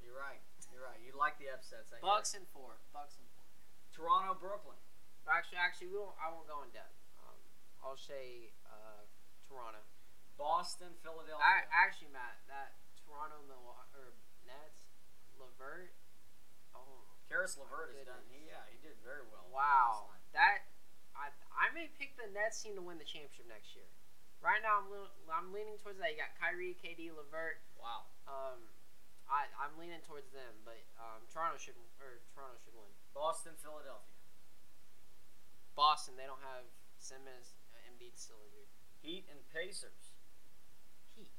you're 0.00 0.16
right. 0.16 0.40
You're 0.72 0.84
right. 0.84 1.00
You 1.00 1.16
like 1.16 1.36
the 1.40 1.48
upsets. 1.52 1.92
I. 1.92 2.00
Bucks 2.00 2.32
and 2.36 2.44
four. 2.52 2.76
Bucks 2.92 3.16
and 3.20 3.28
four. 3.36 3.44
Toronto, 3.92 4.36
Brooklyn. 4.36 4.76
Actually, 5.24 5.60
actually, 5.60 5.88
we 5.88 5.98
won't. 5.98 6.16
I 6.20 6.28
won't 6.28 6.46
go 6.46 6.60
in 6.62 6.70
depth. 6.70 6.94
Um, 7.20 7.38
I'll 7.80 8.00
say 8.00 8.52
uh, 8.68 9.04
Toronto. 9.48 9.80
Boston, 10.34 10.90
Philadelphia. 11.00 11.38
I, 11.38 11.62
actually, 11.70 12.10
Matt, 12.10 12.42
that 12.50 12.74
Toronto 12.98 13.38
Milwaukee 13.46 13.94
or 13.94 14.12
Nets, 14.44 14.82
LeVert. 15.38 15.94
Oh 16.74 17.06
Caris 17.30 17.54
LeVert 17.54 17.94
has 17.94 18.04
done. 18.04 18.24
He 18.28 18.50
yeah, 18.50 18.66
he 18.68 18.76
did 18.82 18.98
very 19.00 19.22
well. 19.30 19.46
wow, 19.48 20.10
that 20.34 20.66
I 21.14 21.30
I 21.54 21.70
may 21.70 21.88
pick 21.94 22.18
the 22.18 22.26
Nets 22.34 22.60
team 22.60 22.74
to 22.74 22.82
win 22.82 22.98
the 22.98 23.06
championship 23.06 23.46
next 23.46 23.78
year. 23.78 23.86
Right 24.42 24.60
now, 24.60 24.84
I'm 24.84 24.90
I'm 25.30 25.48
leaning 25.54 25.78
towards 25.80 26.02
that. 26.02 26.12
You 26.12 26.20
got 26.20 26.34
Kyrie, 26.36 26.76
KD, 26.76 27.14
LeVert. 27.14 27.64
Wow. 27.80 28.10
Um, 28.28 28.60
I 29.30 29.48
I'm 29.56 29.72
leaning 29.80 30.02
towards 30.04 30.28
them, 30.34 30.52
but 30.66 30.82
um, 31.00 31.24
Toronto 31.32 31.56
should 31.56 31.78
or 32.02 32.20
Toronto 32.34 32.58
should 32.60 32.76
win. 32.76 32.90
Boston, 33.16 33.56
Philadelphia. 33.62 34.04
Boston, 35.74 36.14
they 36.16 36.26
don't 36.26 36.42
have 36.42 36.64
Simmons. 36.98 37.54
Uh, 37.74 37.90
Embiid's 37.90 38.22
still 38.22 38.38
injured. 38.46 38.70
Heat 39.02 39.26
and 39.30 39.38
Pacers. 39.52 40.14
Heat. 41.18 41.30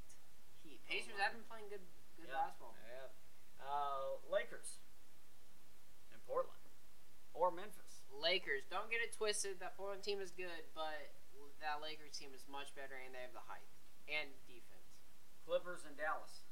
Heat. 0.63 0.80
Pacers 0.86 1.15
my. 1.18 1.24
have 1.24 1.34
been 1.34 1.48
playing 1.50 1.68
good 1.72 1.84
good 2.20 2.30
Yeah. 2.30 2.46
basketball. 2.48 2.75
Yeah. 2.86 3.12
Uh, 3.60 4.20
Lakers. 4.30 4.80
And 6.13 6.20
Portland. 6.27 6.62
Or 7.34 7.51
Memphis. 7.51 8.04
Lakers, 8.15 8.63
don't 8.72 8.88
get 8.89 9.01
it 9.04 9.12
twisted. 9.12 9.60
That 9.60 9.75
Portland 9.75 10.04
team 10.04 10.22
is 10.24 10.32
good, 10.32 10.72
but 10.72 11.12
that 11.60 11.82
Lakers 11.84 12.15
team 12.15 12.32
is 12.32 12.48
much 12.48 12.72
better, 12.75 12.96
and 12.96 13.12
they 13.12 13.20
have 13.20 13.36
the 13.36 13.44
height 13.44 13.68
and 14.08 14.32
defense. 14.48 14.96
Clippers 15.44 15.84
and 15.84 15.98
Dallas. 16.00 16.45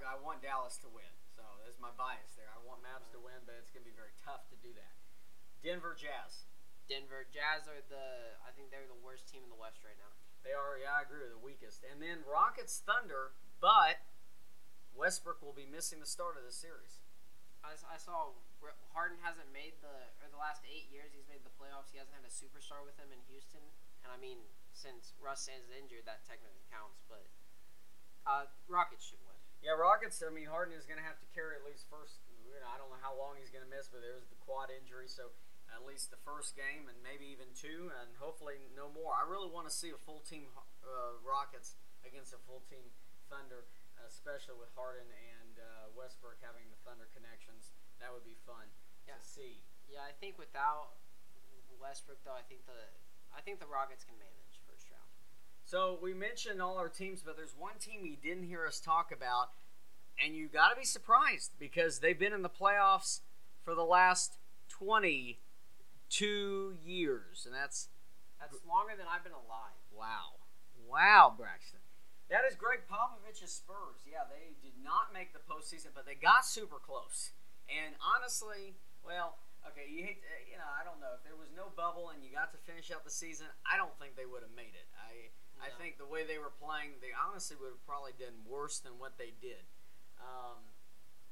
I 0.00 0.16
want 0.16 0.40
Dallas 0.40 0.80
to 0.80 0.88
win. 0.88 1.12
So 1.36 1.44
that's 1.64 1.76
my 1.76 1.92
bias 2.00 2.32
there. 2.36 2.48
I 2.48 2.60
want 2.64 2.80
Mavs 2.80 3.12
to 3.12 3.20
win, 3.20 3.44
but 3.44 3.60
it's 3.60 3.68
going 3.68 3.84
to 3.84 3.90
be 3.90 3.96
very 3.96 4.16
tough 4.24 4.48
to 4.48 4.56
do 4.64 4.72
that. 4.76 4.94
Denver 5.60 5.92
Jazz. 5.92 6.48
Denver 6.88 7.28
Jazz 7.28 7.68
are 7.68 7.84
the 7.86 8.36
I 8.42 8.50
think 8.56 8.72
they're 8.72 8.88
the 8.88 8.98
worst 9.04 9.28
team 9.28 9.44
in 9.44 9.50
the 9.52 9.58
West 9.58 9.84
right 9.84 9.96
now. 9.96 10.12
They 10.42 10.50
are, 10.50 10.74
yeah, 10.74 10.98
I 10.98 11.06
agree, 11.06 11.22
the 11.30 11.38
weakest. 11.38 11.86
And 11.86 12.02
then 12.02 12.26
Rockets 12.26 12.82
Thunder, 12.82 13.38
but 13.62 14.02
Westbrook 14.90 15.38
will 15.38 15.54
be 15.54 15.70
missing 15.70 16.02
the 16.02 16.10
start 16.10 16.34
of 16.34 16.42
the 16.42 16.52
series. 16.52 16.98
I 17.62 17.94
saw 17.94 18.34
Harden 18.90 19.22
hasn't 19.22 19.46
made 19.54 19.78
the 19.78 20.10
or 20.18 20.26
the 20.34 20.40
last 20.42 20.66
eight 20.66 20.90
years 20.90 21.14
he's 21.14 21.30
made 21.30 21.46
the 21.46 21.54
playoffs. 21.54 21.94
He 21.94 21.98
hasn't 22.02 22.14
had 22.18 22.26
a 22.26 22.34
superstar 22.34 22.82
with 22.82 22.98
him 22.98 23.14
in 23.14 23.22
Houston, 23.30 23.62
and 24.02 24.10
I 24.10 24.18
mean 24.18 24.42
since 24.74 25.14
Russ 25.22 25.46
is 25.46 25.70
injured, 25.70 26.10
that 26.10 26.26
technically 26.26 26.66
counts. 26.74 27.06
But 27.06 27.30
uh, 28.26 28.50
Rockets 28.66 29.06
should 29.06 29.22
win. 29.22 29.38
Yeah, 29.62 29.78
Rockets. 29.78 30.18
I 30.26 30.30
mean, 30.34 30.50
Harden 30.50 30.74
is 30.74 30.84
going 30.84 30.98
to 30.98 31.06
have 31.06 31.22
to 31.22 31.28
carry 31.30 31.54
at 31.54 31.62
least 31.62 31.86
first. 31.86 32.18
You 32.42 32.58
know, 32.58 32.66
I 32.68 32.76
don't 32.76 32.90
know 32.90 32.98
how 33.00 33.14
long 33.14 33.38
he's 33.38 33.48
going 33.54 33.62
to 33.64 33.70
miss, 33.70 33.86
but 33.88 34.02
there's 34.02 34.26
the 34.26 34.36
quad 34.42 34.68
injury, 34.74 35.06
so 35.06 35.30
at 35.72 35.86
least 35.86 36.10
the 36.12 36.20
first 36.26 36.52
game 36.58 36.90
and 36.90 36.98
maybe 37.00 37.24
even 37.30 37.48
two, 37.56 37.88
and 38.02 38.12
hopefully 38.20 38.68
no 38.76 38.90
more. 38.92 39.14
I 39.16 39.24
really 39.24 39.48
want 39.48 39.64
to 39.70 39.72
see 39.72 39.88
a 39.94 39.96
full 40.02 40.20
team 40.26 40.50
uh, 40.84 41.16
Rockets 41.24 41.78
against 42.04 42.34
a 42.36 42.40
full 42.44 42.60
team 42.68 42.92
Thunder, 43.32 43.64
especially 44.04 44.58
with 44.60 44.68
Harden 44.76 45.08
and 45.08 45.56
uh, 45.56 45.88
Westbrook 45.96 46.36
having 46.44 46.68
the 46.68 46.76
Thunder 46.84 47.08
connections. 47.16 47.72
That 48.02 48.12
would 48.12 48.26
be 48.26 48.36
fun 48.44 48.68
Yeah. 49.08 49.16
to 49.16 49.24
see. 49.24 49.62
Yeah, 49.88 50.04
I 50.04 50.12
think 50.20 50.36
without 50.36 50.98
Westbrook 51.80 52.20
though, 52.26 52.36
I 52.36 52.44
think 52.44 52.66
the 52.68 52.92
I 53.32 53.40
think 53.40 53.56
the 53.62 53.70
Rockets 53.70 54.04
can 54.04 54.18
manage. 54.20 54.51
So 55.72 55.96
we 56.04 56.12
mentioned 56.12 56.60
all 56.60 56.76
our 56.76 56.90
teams, 56.90 57.24
but 57.24 57.40
there's 57.40 57.56
one 57.56 57.80
team 57.80 58.04
you 58.04 58.20
didn't 58.20 58.44
hear 58.44 58.68
us 58.68 58.76
talk 58.76 59.08
about, 59.08 59.56
and 60.22 60.36
you 60.36 60.44
got 60.44 60.68
to 60.68 60.76
be 60.76 60.84
surprised 60.84 61.56
because 61.56 62.04
they've 62.04 62.18
been 62.20 62.36
in 62.36 62.44
the 62.44 62.52
playoffs 62.52 63.24
for 63.64 63.74
the 63.74 63.80
last 63.80 64.36
22 64.68 65.40
years, 66.84 67.48
and 67.48 67.56
that's 67.56 67.88
That's 68.36 68.60
longer 68.68 68.92
than 69.00 69.08
I've 69.08 69.24
been 69.24 69.32
alive. 69.32 69.72
wow, 69.96 70.36
wow, 70.84 71.32
Braxton. 71.32 71.80
That 72.28 72.44
is 72.44 72.52
Gregg 72.54 72.84
Popovich's 72.84 73.56
Spurs. 73.56 74.04
Yeah, 74.04 74.28
they 74.28 74.52
did 74.60 74.76
not 74.76 75.08
make 75.16 75.32
the 75.32 75.40
postseason, 75.40 75.96
but 75.96 76.04
they 76.04 76.20
got 76.20 76.44
super 76.44 76.84
close. 76.84 77.32
And 77.72 77.96
honestly, 77.96 78.76
well, 79.00 79.40
okay, 79.64 79.88
you 79.88 80.04
hate, 80.04 80.20
to, 80.20 80.28
you 80.52 80.60
know, 80.60 80.68
I 80.68 80.84
don't 80.84 81.00
know 81.00 81.16
if 81.16 81.24
there 81.24 81.40
was 81.40 81.48
no 81.56 81.72
bubble 81.72 82.12
and 82.12 82.20
you 82.20 82.28
got 82.28 82.52
to 82.52 82.60
finish 82.60 82.92
out 82.92 83.08
the 83.08 83.14
season. 83.14 83.48
I 83.64 83.80
don't 83.80 83.96
think 83.96 84.20
they 84.20 84.28
would 84.28 84.44
have 84.44 84.52
made 84.52 84.76
it. 84.76 84.84
I 85.00 85.32
I 85.62 85.70
think 85.78 85.96
the 85.96 86.10
way 86.10 86.26
they 86.26 86.42
were 86.42 86.50
playing, 86.50 86.98
they 86.98 87.14
honestly 87.14 87.54
would 87.54 87.70
have 87.70 87.86
probably 87.86 88.12
done 88.18 88.42
worse 88.42 88.82
than 88.82 88.98
what 88.98 89.14
they 89.14 89.30
did. 89.38 89.62
Um, 90.18 90.58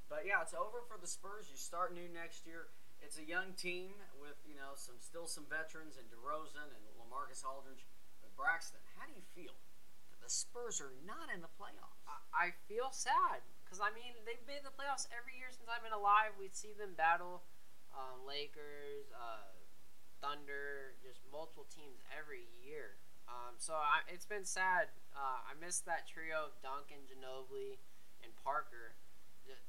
but 0.06 0.22
yeah, 0.22 0.42
it's 0.42 0.54
over 0.54 0.86
for 0.86 0.94
the 0.98 1.10
Spurs. 1.10 1.50
You 1.50 1.58
start 1.58 1.90
new 1.90 2.06
next 2.06 2.46
year. 2.46 2.70
It's 3.02 3.18
a 3.18 3.26
young 3.26 3.58
team 3.58 3.96
with 4.22 4.38
you 4.46 4.54
know 4.54 4.78
some 4.78 5.02
still 5.02 5.26
some 5.26 5.50
veterans 5.50 5.98
and 5.98 6.06
DeRozan 6.10 6.70
and 6.70 6.82
LaMarcus 6.98 7.42
Aldridge. 7.42 7.86
But 8.22 8.30
Braxton, 8.38 8.82
how 8.94 9.10
do 9.10 9.14
you 9.16 9.24
feel 9.34 9.56
that 10.14 10.20
the 10.22 10.30
Spurs 10.30 10.78
are 10.78 10.94
not 11.02 11.32
in 11.32 11.42
the 11.42 11.50
playoffs? 11.58 11.98
I, 12.06 12.18
I 12.30 12.46
feel 12.70 12.94
sad 12.94 13.42
because 13.64 13.82
I 13.82 13.90
mean 13.96 14.14
they've 14.22 14.44
made 14.46 14.62
the 14.62 14.74
playoffs 14.74 15.10
every 15.10 15.34
year 15.38 15.50
since 15.50 15.66
I've 15.66 15.82
been 15.82 15.96
alive. 15.96 16.36
We'd 16.38 16.54
see 16.54 16.76
them 16.76 16.94
battle 16.94 17.42
um, 17.94 18.22
Lakers, 18.26 19.10
uh, 19.14 19.50
Thunder, 20.20 20.94
just 21.00 21.24
multiple 21.32 21.66
teams 21.72 22.02
every 22.12 22.46
year. 22.60 23.00
Um, 23.30 23.54
so 23.62 23.78
I, 23.78 24.02
it's 24.10 24.26
been 24.26 24.44
sad. 24.44 24.90
Uh, 25.14 25.46
I 25.46 25.54
missed 25.62 25.86
that 25.86 26.10
trio 26.10 26.50
of 26.50 26.58
Duncan, 26.60 27.06
Ginobili, 27.06 27.78
and 28.26 28.34
Parker. 28.42 28.98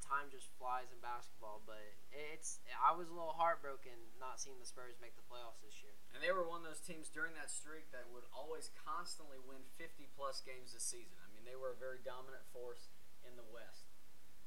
Time 0.05 0.27
just 0.27 0.51
flies 0.59 0.91
in 0.91 0.99
basketball, 0.99 1.63
but 1.63 1.81
it's 2.11 2.59
I 2.75 2.91
was 2.93 3.07
a 3.07 3.15
little 3.15 3.33
heartbroken 3.33 3.95
not 4.19 4.37
seeing 4.37 4.59
the 4.59 4.67
Spurs 4.67 4.99
make 4.99 5.15
the 5.15 5.23
playoffs 5.25 5.63
this 5.63 5.79
year. 5.81 5.95
And 6.11 6.19
they 6.19 6.29
were 6.35 6.43
one 6.43 6.61
of 6.61 6.67
those 6.67 6.83
teams 6.83 7.07
during 7.07 7.31
that 7.39 7.47
streak 7.47 7.87
that 7.95 8.05
would 8.11 8.27
always 8.29 8.69
constantly 8.75 9.39
win 9.41 9.63
50 9.79 10.11
plus 10.13 10.43
games 10.43 10.75
this 10.75 10.83
season. 10.83 11.15
I 11.23 11.31
mean, 11.31 11.47
they 11.47 11.55
were 11.55 11.73
a 11.73 11.79
very 11.79 12.03
dominant 12.03 12.43
force 12.51 12.91
in 13.23 13.33
the 13.39 13.47
West. 13.49 13.87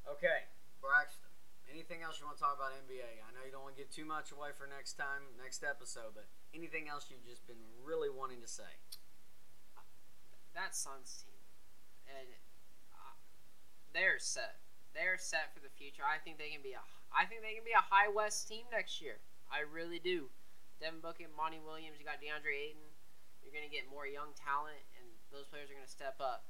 Okay, 0.04 0.52
Braxton. 0.84 1.32
Anything 1.66 2.04
else 2.04 2.20
you 2.20 2.28
want 2.28 2.36
to 2.36 2.44
talk 2.44 2.60
about 2.60 2.76
NBA? 2.86 3.24
I 3.24 3.32
know 3.32 3.42
you 3.42 3.50
don't 3.50 3.64
want 3.64 3.74
to 3.74 3.80
give 3.80 3.90
too 3.90 4.04
much 4.04 4.30
away 4.36 4.52
for 4.52 4.68
next 4.68 5.00
time, 5.00 5.32
next 5.40 5.64
episode, 5.64 6.12
but 6.12 6.28
anything 6.52 6.92
else 6.92 7.08
you've 7.08 7.24
just 7.24 7.42
been 7.48 7.64
really 7.82 8.12
wanting 8.12 8.44
to 8.44 8.50
say? 8.50 8.68
That 10.54 10.74
Suns 10.74 11.26
team, 11.26 11.38
and 12.06 12.30
uh, 12.94 13.14
they're 13.92 14.18
set. 14.18 14.62
They're 14.94 15.18
set 15.18 15.50
for 15.50 15.60
the 15.60 15.70
future. 15.74 16.06
I 16.06 16.22
think 16.22 16.38
they 16.38 16.50
can 16.54 16.62
be 16.62 16.78
a. 16.78 16.82
I 17.10 17.26
think 17.26 17.42
they 17.42 17.54
can 17.54 17.66
be 17.66 17.74
a 17.74 17.82
high 17.82 18.10
West 18.10 18.46
team 18.46 18.66
next 18.70 19.02
year. 19.02 19.22
I 19.50 19.66
really 19.66 19.98
do. 20.02 20.30
Devin 20.82 20.98
Booker, 21.02 21.30
Monty 21.30 21.62
Williams. 21.62 21.98
You 21.98 22.06
got 22.06 22.18
DeAndre 22.18 22.74
Ayton. 22.74 22.86
You're 23.42 23.54
gonna 23.54 23.70
get 23.70 23.86
more 23.90 24.06
young 24.06 24.34
talent, 24.34 24.82
and 24.98 25.06
those 25.30 25.46
players 25.50 25.70
are 25.70 25.76
gonna 25.78 25.90
step 25.90 26.18
up. 26.18 26.46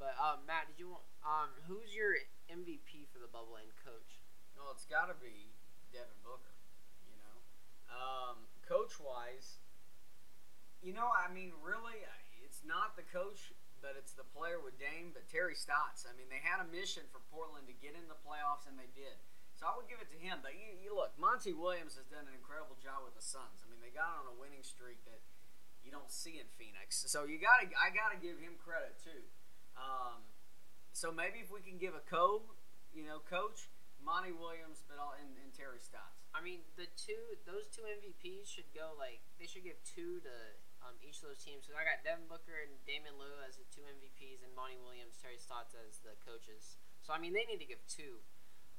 But 0.00 0.16
um, 0.18 0.42
Matt, 0.48 0.66
did 0.66 0.80
you 0.80 0.96
want 0.96 1.06
um, 1.22 1.52
who's 1.68 1.94
your 1.94 2.16
MVP 2.50 3.06
for 3.12 3.22
the 3.22 3.30
bubble 3.30 3.60
and 3.60 3.68
coach? 3.84 4.18
Well, 4.56 4.72
it's 4.74 4.88
got 4.88 5.06
to 5.12 5.16
be 5.20 5.54
Devin 5.92 6.20
Booker. 6.24 6.56
You 7.06 7.16
know, 7.22 7.36
um, 7.92 8.36
coach 8.66 8.98
wise, 8.98 9.62
you 10.82 10.92
know, 10.92 11.06
I 11.06 11.32
mean, 11.32 11.54
really, 11.62 12.02
it's 12.52 12.60
not 12.68 13.00
the 13.00 13.08
coach, 13.08 13.56
but 13.80 13.96
it's 13.96 14.12
the 14.12 14.28
player 14.36 14.60
with 14.60 14.76
Dame. 14.76 15.16
But 15.16 15.24
Terry 15.32 15.56
Stotts, 15.56 16.04
I 16.04 16.12
mean, 16.12 16.28
they 16.28 16.44
had 16.44 16.60
a 16.60 16.68
mission 16.68 17.08
for 17.08 17.24
Portland 17.32 17.64
to 17.64 17.76
get 17.80 17.96
in 17.96 18.04
the 18.12 18.20
playoffs, 18.20 18.68
and 18.68 18.76
they 18.76 18.92
did. 18.92 19.16
So 19.56 19.64
I 19.64 19.72
would 19.72 19.88
give 19.88 20.04
it 20.04 20.12
to 20.12 20.20
him. 20.20 20.44
But 20.44 20.60
you, 20.60 20.76
you 20.76 20.92
look, 20.92 21.16
Monty 21.16 21.56
Williams 21.56 21.96
has 21.96 22.04
done 22.12 22.28
an 22.28 22.36
incredible 22.36 22.76
job 22.76 23.08
with 23.08 23.16
the 23.16 23.24
Suns. 23.24 23.64
I 23.64 23.72
mean, 23.72 23.80
they 23.80 23.88
got 23.88 24.20
on 24.20 24.28
a 24.28 24.36
winning 24.36 24.60
streak 24.60 25.00
that 25.08 25.24
you 25.80 25.88
don't 25.88 26.12
see 26.12 26.36
in 26.36 26.44
Phoenix. 26.60 27.08
So 27.08 27.24
you 27.24 27.40
got 27.40 27.64
to, 27.64 27.72
I 27.72 27.88
got 27.88 28.12
to 28.12 28.20
give 28.20 28.36
him 28.36 28.60
credit 28.60 29.00
too. 29.00 29.24
Um, 29.72 30.20
so 30.92 31.08
maybe 31.08 31.40
if 31.40 31.48
we 31.48 31.64
can 31.64 31.80
give 31.80 31.96
a 31.96 32.04
co, 32.04 32.44
you 32.92 33.08
know, 33.08 33.24
coach 33.24 33.72
Monty 34.04 34.36
Williams, 34.36 34.84
but 34.84 35.00
all 35.00 35.16
and, 35.16 35.32
and 35.40 35.56
Terry 35.56 35.80
Stotts. 35.80 36.28
I 36.36 36.44
mean, 36.44 36.68
the 36.76 36.90
two 37.00 37.40
those 37.48 37.64
two 37.72 37.86
MVPs 37.86 38.50
should 38.50 38.68
go 38.76 38.92
like 39.00 39.24
they 39.40 39.48
should 39.48 39.64
give 39.64 39.80
two 39.88 40.20
to 40.20 40.34
um, 40.82 40.98
each 41.00 41.22
of 41.22 41.30
those 41.30 41.42
teams. 41.42 41.66
So 41.66 41.74
I 41.78 41.86
got 41.86 42.02
Devin 42.02 42.26
Booker 42.26 42.58
and 42.58 42.74
Damon 42.84 43.14
Lou 43.16 43.30
as 43.46 43.58
the 43.58 43.66
two 43.70 43.86
MVPs, 43.86 44.42
and 44.42 44.50
Monty 44.54 44.78
Williams, 44.82 45.18
Terry 45.18 45.38
Stotts 45.38 45.74
as 45.78 46.02
the 46.02 46.18
coaches. 46.22 46.78
So 47.02 47.14
I 47.14 47.18
mean, 47.22 47.34
they 47.34 47.46
need 47.46 47.62
to 47.62 47.68
give 47.68 47.82
two 47.86 48.22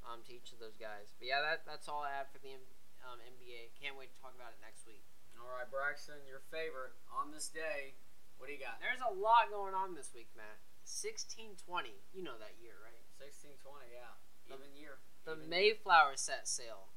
um, 0.03 0.23
to 0.27 0.31
each 0.35 0.51
of 0.51 0.59
those 0.59 0.75
guys. 0.75 1.15
But 1.17 1.27
yeah, 1.27 1.41
that 1.43 1.63
that's 1.63 1.87
all 1.87 2.03
I 2.03 2.11
have 2.11 2.29
for 2.31 2.39
the 2.39 2.59
um, 3.03 3.19
NBA. 3.23 3.75
Can't 3.79 3.95
wait 3.95 4.11
to 4.11 4.17
talk 4.19 4.35
about 4.35 4.55
it 4.55 4.61
next 4.63 4.87
week. 4.87 5.03
All 5.39 5.49
right, 5.59 5.67
Braxton, 5.67 6.23
your 6.29 6.45
favorite 6.53 6.95
on 7.11 7.33
this 7.33 7.51
day. 7.51 7.97
What 8.37 8.47
do 8.47 8.55
you 8.55 8.61
got? 8.61 8.79
There's 8.79 9.03
a 9.03 9.11
lot 9.11 9.51
going 9.51 9.75
on 9.75 9.95
this 9.95 10.11
week, 10.15 10.31
Matt. 10.35 10.59
1620. 10.83 12.03
You 12.11 12.23
know 12.23 12.35
that 12.39 12.59
year, 12.59 12.75
right? 12.83 12.99
Sixteen 13.15 13.55
twenty, 13.63 13.87
yeah, 13.95 14.19
even 14.51 14.75
year. 14.75 14.99
The 15.23 15.39
even 15.39 15.47
year. 15.47 15.79
Mayflower 15.79 16.19
set 16.19 16.47
sail. 16.47 16.91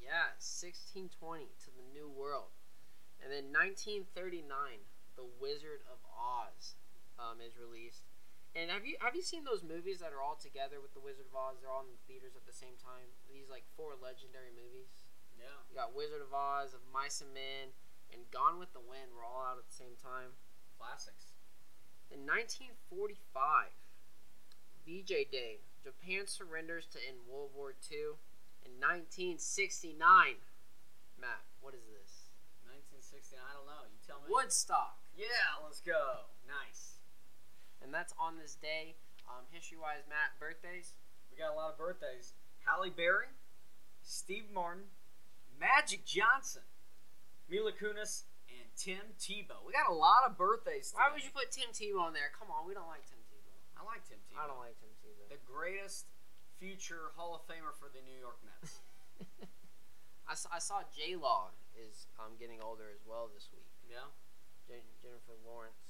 Yeah, 0.00 0.32
1620 0.40 1.52
to 1.66 1.68
the 1.74 1.84
New 1.92 2.08
World. 2.08 2.56
And 3.18 3.28
then 3.32 3.50
1939, 3.50 4.46
The 5.18 5.26
Wizard 5.42 5.82
of 5.90 5.98
Oz 6.06 6.78
um, 7.18 7.42
is 7.42 7.58
released. 7.58 8.06
And 8.56 8.72
have 8.72 8.86
you 8.88 8.96
have 9.04 9.14
you 9.14 9.22
seen 9.22 9.44
those 9.44 9.62
movies 9.62 10.00
that 10.00 10.10
are 10.10 10.24
all 10.24 10.38
together 10.38 10.80
with 10.80 10.96
The 10.96 11.04
Wizard 11.04 11.28
of 11.28 11.36
Oz? 11.36 11.60
They're 11.60 11.70
all 11.70 11.84
in 11.84 11.92
the 11.92 12.04
theaters 12.08 12.34
at 12.34 12.48
the 12.48 12.56
same 12.56 12.80
time. 12.80 13.12
These 13.28 13.52
like 13.52 13.68
four 13.76 13.94
legendary 13.98 14.50
movies. 14.50 14.88
Yeah. 15.36 15.62
You 15.70 15.76
got 15.76 15.94
Wizard 15.94 16.24
of 16.24 16.34
Oz, 16.34 16.74
of 16.74 16.82
Mice 16.90 17.20
and 17.22 17.30
Men, 17.30 17.70
and 18.10 18.26
Gone 18.34 18.58
with 18.58 18.72
the 18.72 18.82
Wind 18.82 19.14
were 19.14 19.22
all 19.22 19.44
out 19.44 19.60
at 19.60 19.68
the 19.68 19.78
same 19.78 19.94
time. 20.00 20.34
Classics. 20.74 21.36
In 22.10 22.24
1945, 22.24 23.70
VJ 24.82 25.30
Day, 25.30 25.60
Japan 25.84 26.26
surrenders 26.26 26.88
to 26.90 26.98
end 26.98 27.28
World 27.28 27.50
War 27.54 27.76
II. 27.76 28.18
In 28.64 28.80
1969, 28.80 30.00
Matt, 31.20 31.44
what 31.60 31.74
is 31.74 31.84
this? 31.86 32.17
1969. 32.98 33.38
I 33.38 33.54
don't 33.54 33.68
know. 33.70 33.82
You 33.86 33.98
tell 34.02 34.18
me. 34.18 34.26
Woodstock. 34.26 34.98
Yeah, 35.14 35.62
let's 35.62 35.78
go. 35.78 36.26
Nice. 36.50 36.98
And 37.78 37.94
that's 37.94 38.10
on 38.18 38.34
this 38.42 38.58
day. 38.58 38.98
Um, 39.30 39.46
history 39.54 39.78
wise, 39.78 40.02
Matt, 40.10 40.34
birthdays. 40.42 40.98
We 41.30 41.38
got 41.38 41.54
a 41.54 41.58
lot 41.58 41.70
of 41.70 41.78
birthdays. 41.78 42.34
Halle 42.66 42.90
Berry, 42.90 43.30
Steve 44.02 44.50
Martin, 44.50 44.90
Magic 45.60 46.02
Johnson, 46.02 46.66
Mila 47.46 47.70
Kunis, 47.70 48.26
and 48.50 48.66
Tim 48.74 49.14
Tebow. 49.20 49.62
We 49.62 49.70
got 49.72 49.86
a 49.86 49.94
lot 49.94 50.26
of 50.26 50.34
birthdays. 50.34 50.90
Why 50.90 51.06
would 51.12 51.22
you 51.22 51.30
put 51.30 51.54
Tim 51.54 51.70
Tebow 51.70 52.02
on 52.02 52.12
there? 52.18 52.34
Come 52.34 52.50
on, 52.50 52.66
we 52.66 52.74
don't 52.74 52.88
like 52.90 53.06
Tim 53.06 53.20
Tebow. 53.30 53.54
I 53.78 53.86
like 53.86 54.02
Tim 54.08 54.18
Tebow. 54.26 54.42
I 54.42 54.44
don't 54.50 54.58
like 54.58 54.74
Tim 54.82 54.90
Tebow. 54.98 55.28
the 55.30 55.40
greatest 55.46 56.10
future 56.58 57.14
Hall 57.14 57.38
of 57.38 57.46
Famer 57.46 57.70
for 57.78 57.86
the 57.92 58.02
New 58.02 58.18
York 58.18 58.42
Mets. 58.42 58.82
I 60.28 60.34
saw, 60.36 60.48
I 60.52 60.60
saw 60.60 60.84
J 60.92 61.16
Law 61.16 61.56
is 61.72 62.06
um, 62.20 62.36
getting 62.36 62.60
older 62.60 62.92
as 62.92 63.00
well 63.08 63.32
this 63.32 63.48
week. 63.48 63.66
yeah. 63.88 64.12
Jen- 64.68 64.84
Jennifer 65.00 65.32
Lawrence. 65.48 65.88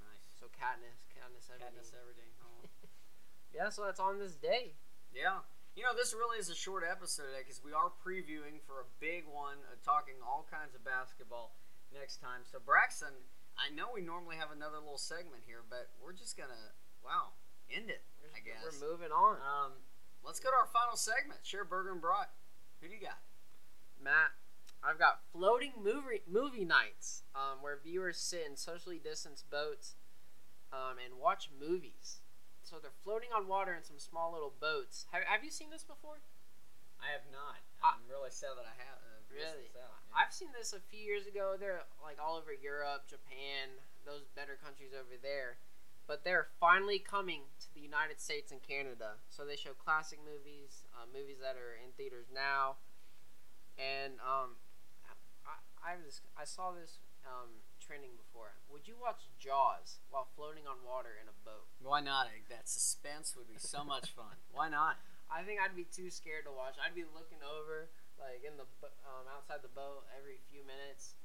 Nice. 0.00 0.24
So 0.40 0.48
Katniss, 0.48 1.04
Katniss 1.12 1.52
Everdeen. 1.52 1.68
Katniss 1.68 1.92
Everdeen. 1.92 2.32
Oh. 2.40 2.64
yeah, 3.54 3.68
so 3.68 3.84
that's 3.84 4.00
on 4.00 4.16
this 4.18 4.32
day. 4.32 4.72
Yeah. 5.12 5.44
You 5.76 5.84
know, 5.84 5.92
this 5.92 6.16
really 6.16 6.40
is 6.40 6.48
a 6.48 6.56
short 6.56 6.80
episode 6.88 7.28
today 7.28 7.44
because 7.44 7.60
we 7.60 7.76
are 7.76 7.92
previewing 8.00 8.64
for 8.64 8.80
a 8.80 8.88
big 8.96 9.28
one, 9.28 9.60
uh, 9.68 9.76
talking 9.84 10.16
all 10.24 10.48
kinds 10.48 10.72
of 10.72 10.80
basketball 10.80 11.52
next 11.92 12.24
time. 12.24 12.48
So, 12.48 12.56
Braxton, 12.56 13.12
I 13.60 13.68
know 13.68 13.92
we 13.92 14.00
normally 14.00 14.40
have 14.40 14.48
another 14.48 14.80
little 14.80 14.96
segment 14.96 15.44
here, 15.44 15.60
but 15.68 15.92
we're 16.00 16.16
just 16.16 16.32
going 16.40 16.48
to, 16.48 16.64
wow, 17.04 17.36
end 17.68 17.92
it, 17.92 18.00
I 18.32 18.40
guess. 18.40 18.64
We're 18.64 18.88
moving 18.88 19.12
on. 19.12 19.36
Um, 19.44 19.72
let's 20.24 20.40
go 20.40 20.48
to 20.48 20.56
our 20.56 20.68
final 20.72 20.96
segment. 20.96 21.44
Share 21.44 21.68
Burger 21.68 21.92
and 21.92 22.00
Brat. 22.00 22.32
Who 22.80 22.88
do 22.88 22.96
you 22.96 23.00
got? 23.04 23.20
Matt, 24.02 24.32
I've 24.82 24.98
got 24.98 25.20
floating 25.32 25.72
movie 25.82 26.22
movie 26.28 26.64
nights, 26.64 27.22
um, 27.34 27.58
where 27.60 27.78
viewers 27.82 28.18
sit 28.18 28.44
in 28.48 28.56
socially 28.56 29.00
distanced 29.02 29.50
boats, 29.50 29.96
um, 30.72 30.96
and 31.02 31.18
watch 31.18 31.50
movies. 31.58 32.20
So 32.62 32.76
they're 32.82 32.90
floating 33.04 33.30
on 33.34 33.46
water 33.46 33.74
in 33.74 33.84
some 33.84 33.98
small 33.98 34.32
little 34.32 34.52
boats. 34.60 35.06
Have, 35.12 35.22
have 35.24 35.44
you 35.44 35.50
seen 35.50 35.70
this 35.70 35.84
before? 35.84 36.18
I 36.98 37.12
have 37.12 37.26
not. 37.30 37.62
I- 37.82 37.94
I'm 37.94 38.06
really 38.10 38.30
sad 38.30 38.56
that 38.56 38.66
I 38.66 38.74
have. 38.82 38.98
Uh, 38.98 39.12
Really? 39.30 39.68
out, 39.74 39.90
yeah. 39.90 40.16
I've 40.16 40.32
seen 40.32 40.48
this 40.56 40.72
a 40.72 40.80
few 40.80 41.00
years 41.02 41.26
ago. 41.26 41.56
They're 41.58 41.82
like 42.02 42.16
all 42.22 42.36
over 42.36 42.52
Europe, 42.54 43.04
Japan, 43.10 43.68
those 44.06 44.24
better 44.34 44.56
countries 44.56 44.94
over 44.94 45.18
there. 45.20 45.58
But 46.06 46.22
they're 46.24 46.46
finally 46.58 46.98
coming 46.98 47.42
to 47.60 47.66
the 47.74 47.80
United 47.82 48.20
States 48.20 48.50
and 48.52 48.62
Canada. 48.62 49.18
So 49.28 49.44
they 49.44 49.56
show 49.56 49.74
classic 49.74 50.20
movies, 50.24 50.86
uh, 50.94 51.04
movies 51.12 51.36
that 51.42 51.56
are 51.58 51.74
in 51.74 51.90
theaters 51.98 52.26
now. 52.32 52.76
And 53.76 54.16
um, 54.24 54.56
I, 55.44 55.92
I 55.92 55.92
was 56.00 56.24
I 56.32 56.48
saw 56.48 56.72
this 56.72 56.98
um, 57.28 57.60
trending 57.76 58.16
before. 58.16 58.56
Would 58.72 58.88
you 58.88 58.96
watch 58.96 59.28
Jaws 59.36 60.00
while 60.08 60.26
floating 60.34 60.64
on 60.64 60.80
water 60.80 61.14
in 61.20 61.28
a 61.28 61.36
boat? 61.44 61.68
Why 61.78 62.00
not? 62.00 62.32
That 62.48 62.66
suspense 62.66 63.36
would 63.36 63.46
be 63.46 63.60
so 63.60 63.84
much 63.84 64.10
fun. 64.10 64.40
Why 64.56 64.72
not? 64.72 64.96
I 65.26 65.42
think 65.42 65.58
I'd 65.58 65.74
be 65.74 65.86
too 65.86 66.08
scared 66.08 66.46
to 66.46 66.54
watch. 66.54 66.78
I'd 66.78 66.94
be 66.94 67.04
looking 67.04 67.42
over, 67.42 67.90
like 68.16 68.46
in 68.46 68.56
the 68.56 68.66
um, 69.04 69.26
outside 69.26 69.60
the 69.60 69.72
boat 69.74 70.06
every 70.14 70.38
few 70.48 70.62
minutes. 70.62 71.18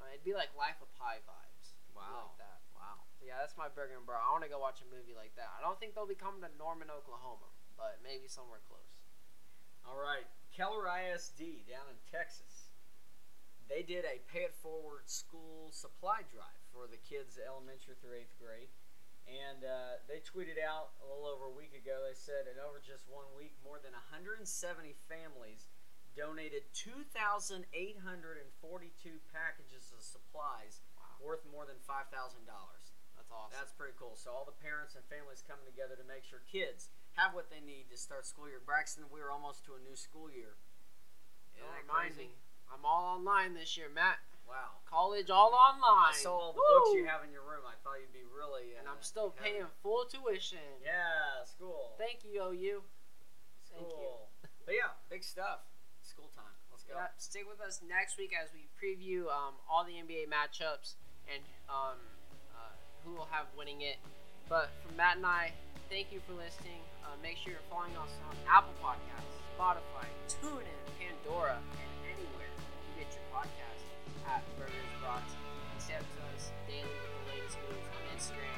Uh, 0.00 0.10
it'd 0.10 0.26
be 0.26 0.34
like 0.34 0.50
Life 0.58 0.80
of 0.82 0.90
Pi 0.98 1.22
vibes. 1.22 1.76
Wow. 1.94 2.34
Like 2.34 2.42
that. 2.42 2.58
Wow. 2.74 3.06
Yeah, 3.22 3.38
that's 3.38 3.54
my 3.54 3.70
burger 3.70 3.94
and 3.94 4.04
bro. 4.04 4.18
I 4.18 4.32
want 4.34 4.42
to 4.42 4.50
go 4.50 4.58
watch 4.58 4.82
a 4.82 4.88
movie 4.90 5.14
like 5.14 5.32
that. 5.38 5.48
I 5.54 5.62
don't 5.62 5.78
think 5.78 5.94
they'll 5.94 6.08
be 6.08 6.18
coming 6.18 6.42
to 6.42 6.50
Norman, 6.58 6.90
Oklahoma, 6.90 7.48
but 7.78 8.02
maybe 8.02 8.26
somewhere 8.26 8.60
close. 8.66 8.90
All 9.84 10.00
right, 10.00 10.26
Keller 10.54 10.86
ISD 10.86 11.66
down 11.66 11.90
in 11.90 11.98
Texas. 12.06 12.70
They 13.66 13.82
did 13.82 14.06
a 14.06 14.22
pay 14.30 14.46
it 14.46 14.54
forward 14.54 15.10
school 15.10 15.74
supply 15.74 16.22
drive 16.30 16.62
for 16.70 16.86
the 16.86 17.00
kids 17.02 17.42
elementary 17.42 17.98
through 17.98 18.22
eighth 18.22 18.38
grade. 18.38 18.70
And 19.26 19.64
uh, 19.64 20.04
they 20.06 20.20
tweeted 20.20 20.60
out 20.60 20.94
a 21.00 21.08
little 21.08 21.26
over 21.26 21.48
a 21.50 21.54
week 21.56 21.72
ago, 21.72 22.04
they 22.04 22.14
said 22.14 22.44
in 22.46 22.60
over 22.60 22.78
just 22.78 23.08
one 23.08 23.26
week, 23.34 23.56
more 23.64 23.80
than 23.82 23.96
170 23.96 24.44
families 25.08 25.66
donated 26.14 26.62
2,842 26.76 27.64
packages 29.34 29.90
of 29.90 29.98
supplies 30.04 30.84
Wow, 30.94 31.18
worth 31.18 31.42
more 31.50 31.66
than 31.66 31.80
$5,000. 31.82 32.12
that's 32.14 33.32
awesome. 33.32 33.50
That's 33.50 33.72
pretty 33.74 33.96
cool. 33.98 34.14
So 34.14 34.30
all 34.30 34.44
the 34.46 34.54
parents 34.62 34.94
and 34.94 35.02
families 35.10 35.42
coming 35.42 35.66
together 35.66 35.96
to 35.98 36.04
make 36.06 36.22
sure 36.22 36.44
kids 36.46 36.92
have 37.14 37.34
what 37.34 37.50
they 37.50 37.62
need 37.62 37.90
to 37.90 37.96
start 37.96 38.26
school 38.26 38.48
year. 38.48 38.60
Braxton, 38.64 39.04
we're 39.10 39.30
almost 39.30 39.64
to 39.66 39.72
a 39.78 39.80
new 39.82 39.96
school 39.96 40.30
year. 40.30 40.58
Don't 41.58 41.70
remind 41.86 42.14
crazy? 42.18 42.34
me. 42.34 42.40
I'm 42.72 42.82
all 42.84 43.18
online 43.18 43.54
this 43.54 43.76
year, 43.78 43.86
Matt. 43.92 44.18
Wow. 44.48 44.82
College 44.84 45.30
all 45.30 45.54
online. 45.54 46.12
I 46.12 46.18
saw 46.18 46.36
all 46.36 46.52
the 46.52 46.60
Woo! 46.60 46.68
books 46.68 46.94
you 47.00 47.06
have 47.06 47.24
in 47.24 47.32
your 47.32 47.46
room. 47.46 47.64
I 47.64 47.78
thought 47.82 48.02
you'd 48.02 48.12
be 48.12 48.26
really. 48.28 48.76
and 48.76 48.86
uh, 48.86 48.92
I'm 48.92 49.00
still 49.00 49.30
paying 49.30 49.64
full 49.82 50.04
tuition. 50.04 50.82
Yeah, 50.84 51.46
school. 51.46 51.96
Thank 51.96 52.26
you, 52.26 52.42
OU. 52.42 52.82
Thank 53.72 53.88
you. 53.88 53.88
school. 53.88 54.28
But 54.66 54.74
yeah, 54.74 54.92
big 55.08 55.24
stuff. 55.24 55.64
School 56.02 56.28
time. 56.36 56.52
Let's 56.70 56.84
go. 56.84 56.94
Yeah, 56.96 57.08
stick 57.16 57.48
with 57.48 57.60
us 57.60 57.80
next 57.88 58.18
week 58.18 58.32
as 58.36 58.50
we 58.52 58.68
preview 58.76 59.32
um, 59.32 59.56
all 59.70 59.84
the 59.84 59.96
NBA 59.96 60.28
matchups 60.28 60.94
and 61.32 61.42
um, 61.68 61.96
uh, 62.52 62.74
who 63.04 63.14
will 63.14 63.28
have 63.30 63.46
winning 63.56 63.80
it. 63.80 63.96
But 64.48 64.70
from 64.84 64.96
Matt 64.96 65.16
and 65.16 65.26
I, 65.26 65.52
thank 65.90 66.12
you 66.12 66.20
for 66.26 66.34
listening. 66.34 66.80
Uh, 67.04 67.16
make 67.22 67.36
sure 67.36 67.52
you're 67.52 67.68
following 67.70 67.94
us 67.96 68.12
on 68.28 68.34
Apple 68.48 68.74
Podcasts, 68.82 69.34
Spotify, 69.56 70.06
TuneIn, 70.28 70.80
Pandora, 70.98 71.58
and 71.58 71.90
anywhere 72.04 72.50
you 72.50 73.04
get 73.04 73.10
your 73.12 73.26
podcast 73.32 73.84
at 74.28 74.42
Burgers 74.58 74.94
up 75.04 75.20
to 75.84 76.20
us 76.34 76.50
daily 76.66 76.88
with 76.88 77.12
the 77.12 77.24
latest 77.30 77.56
news 77.60 77.86
on 77.92 78.02
Instagram 78.16 78.53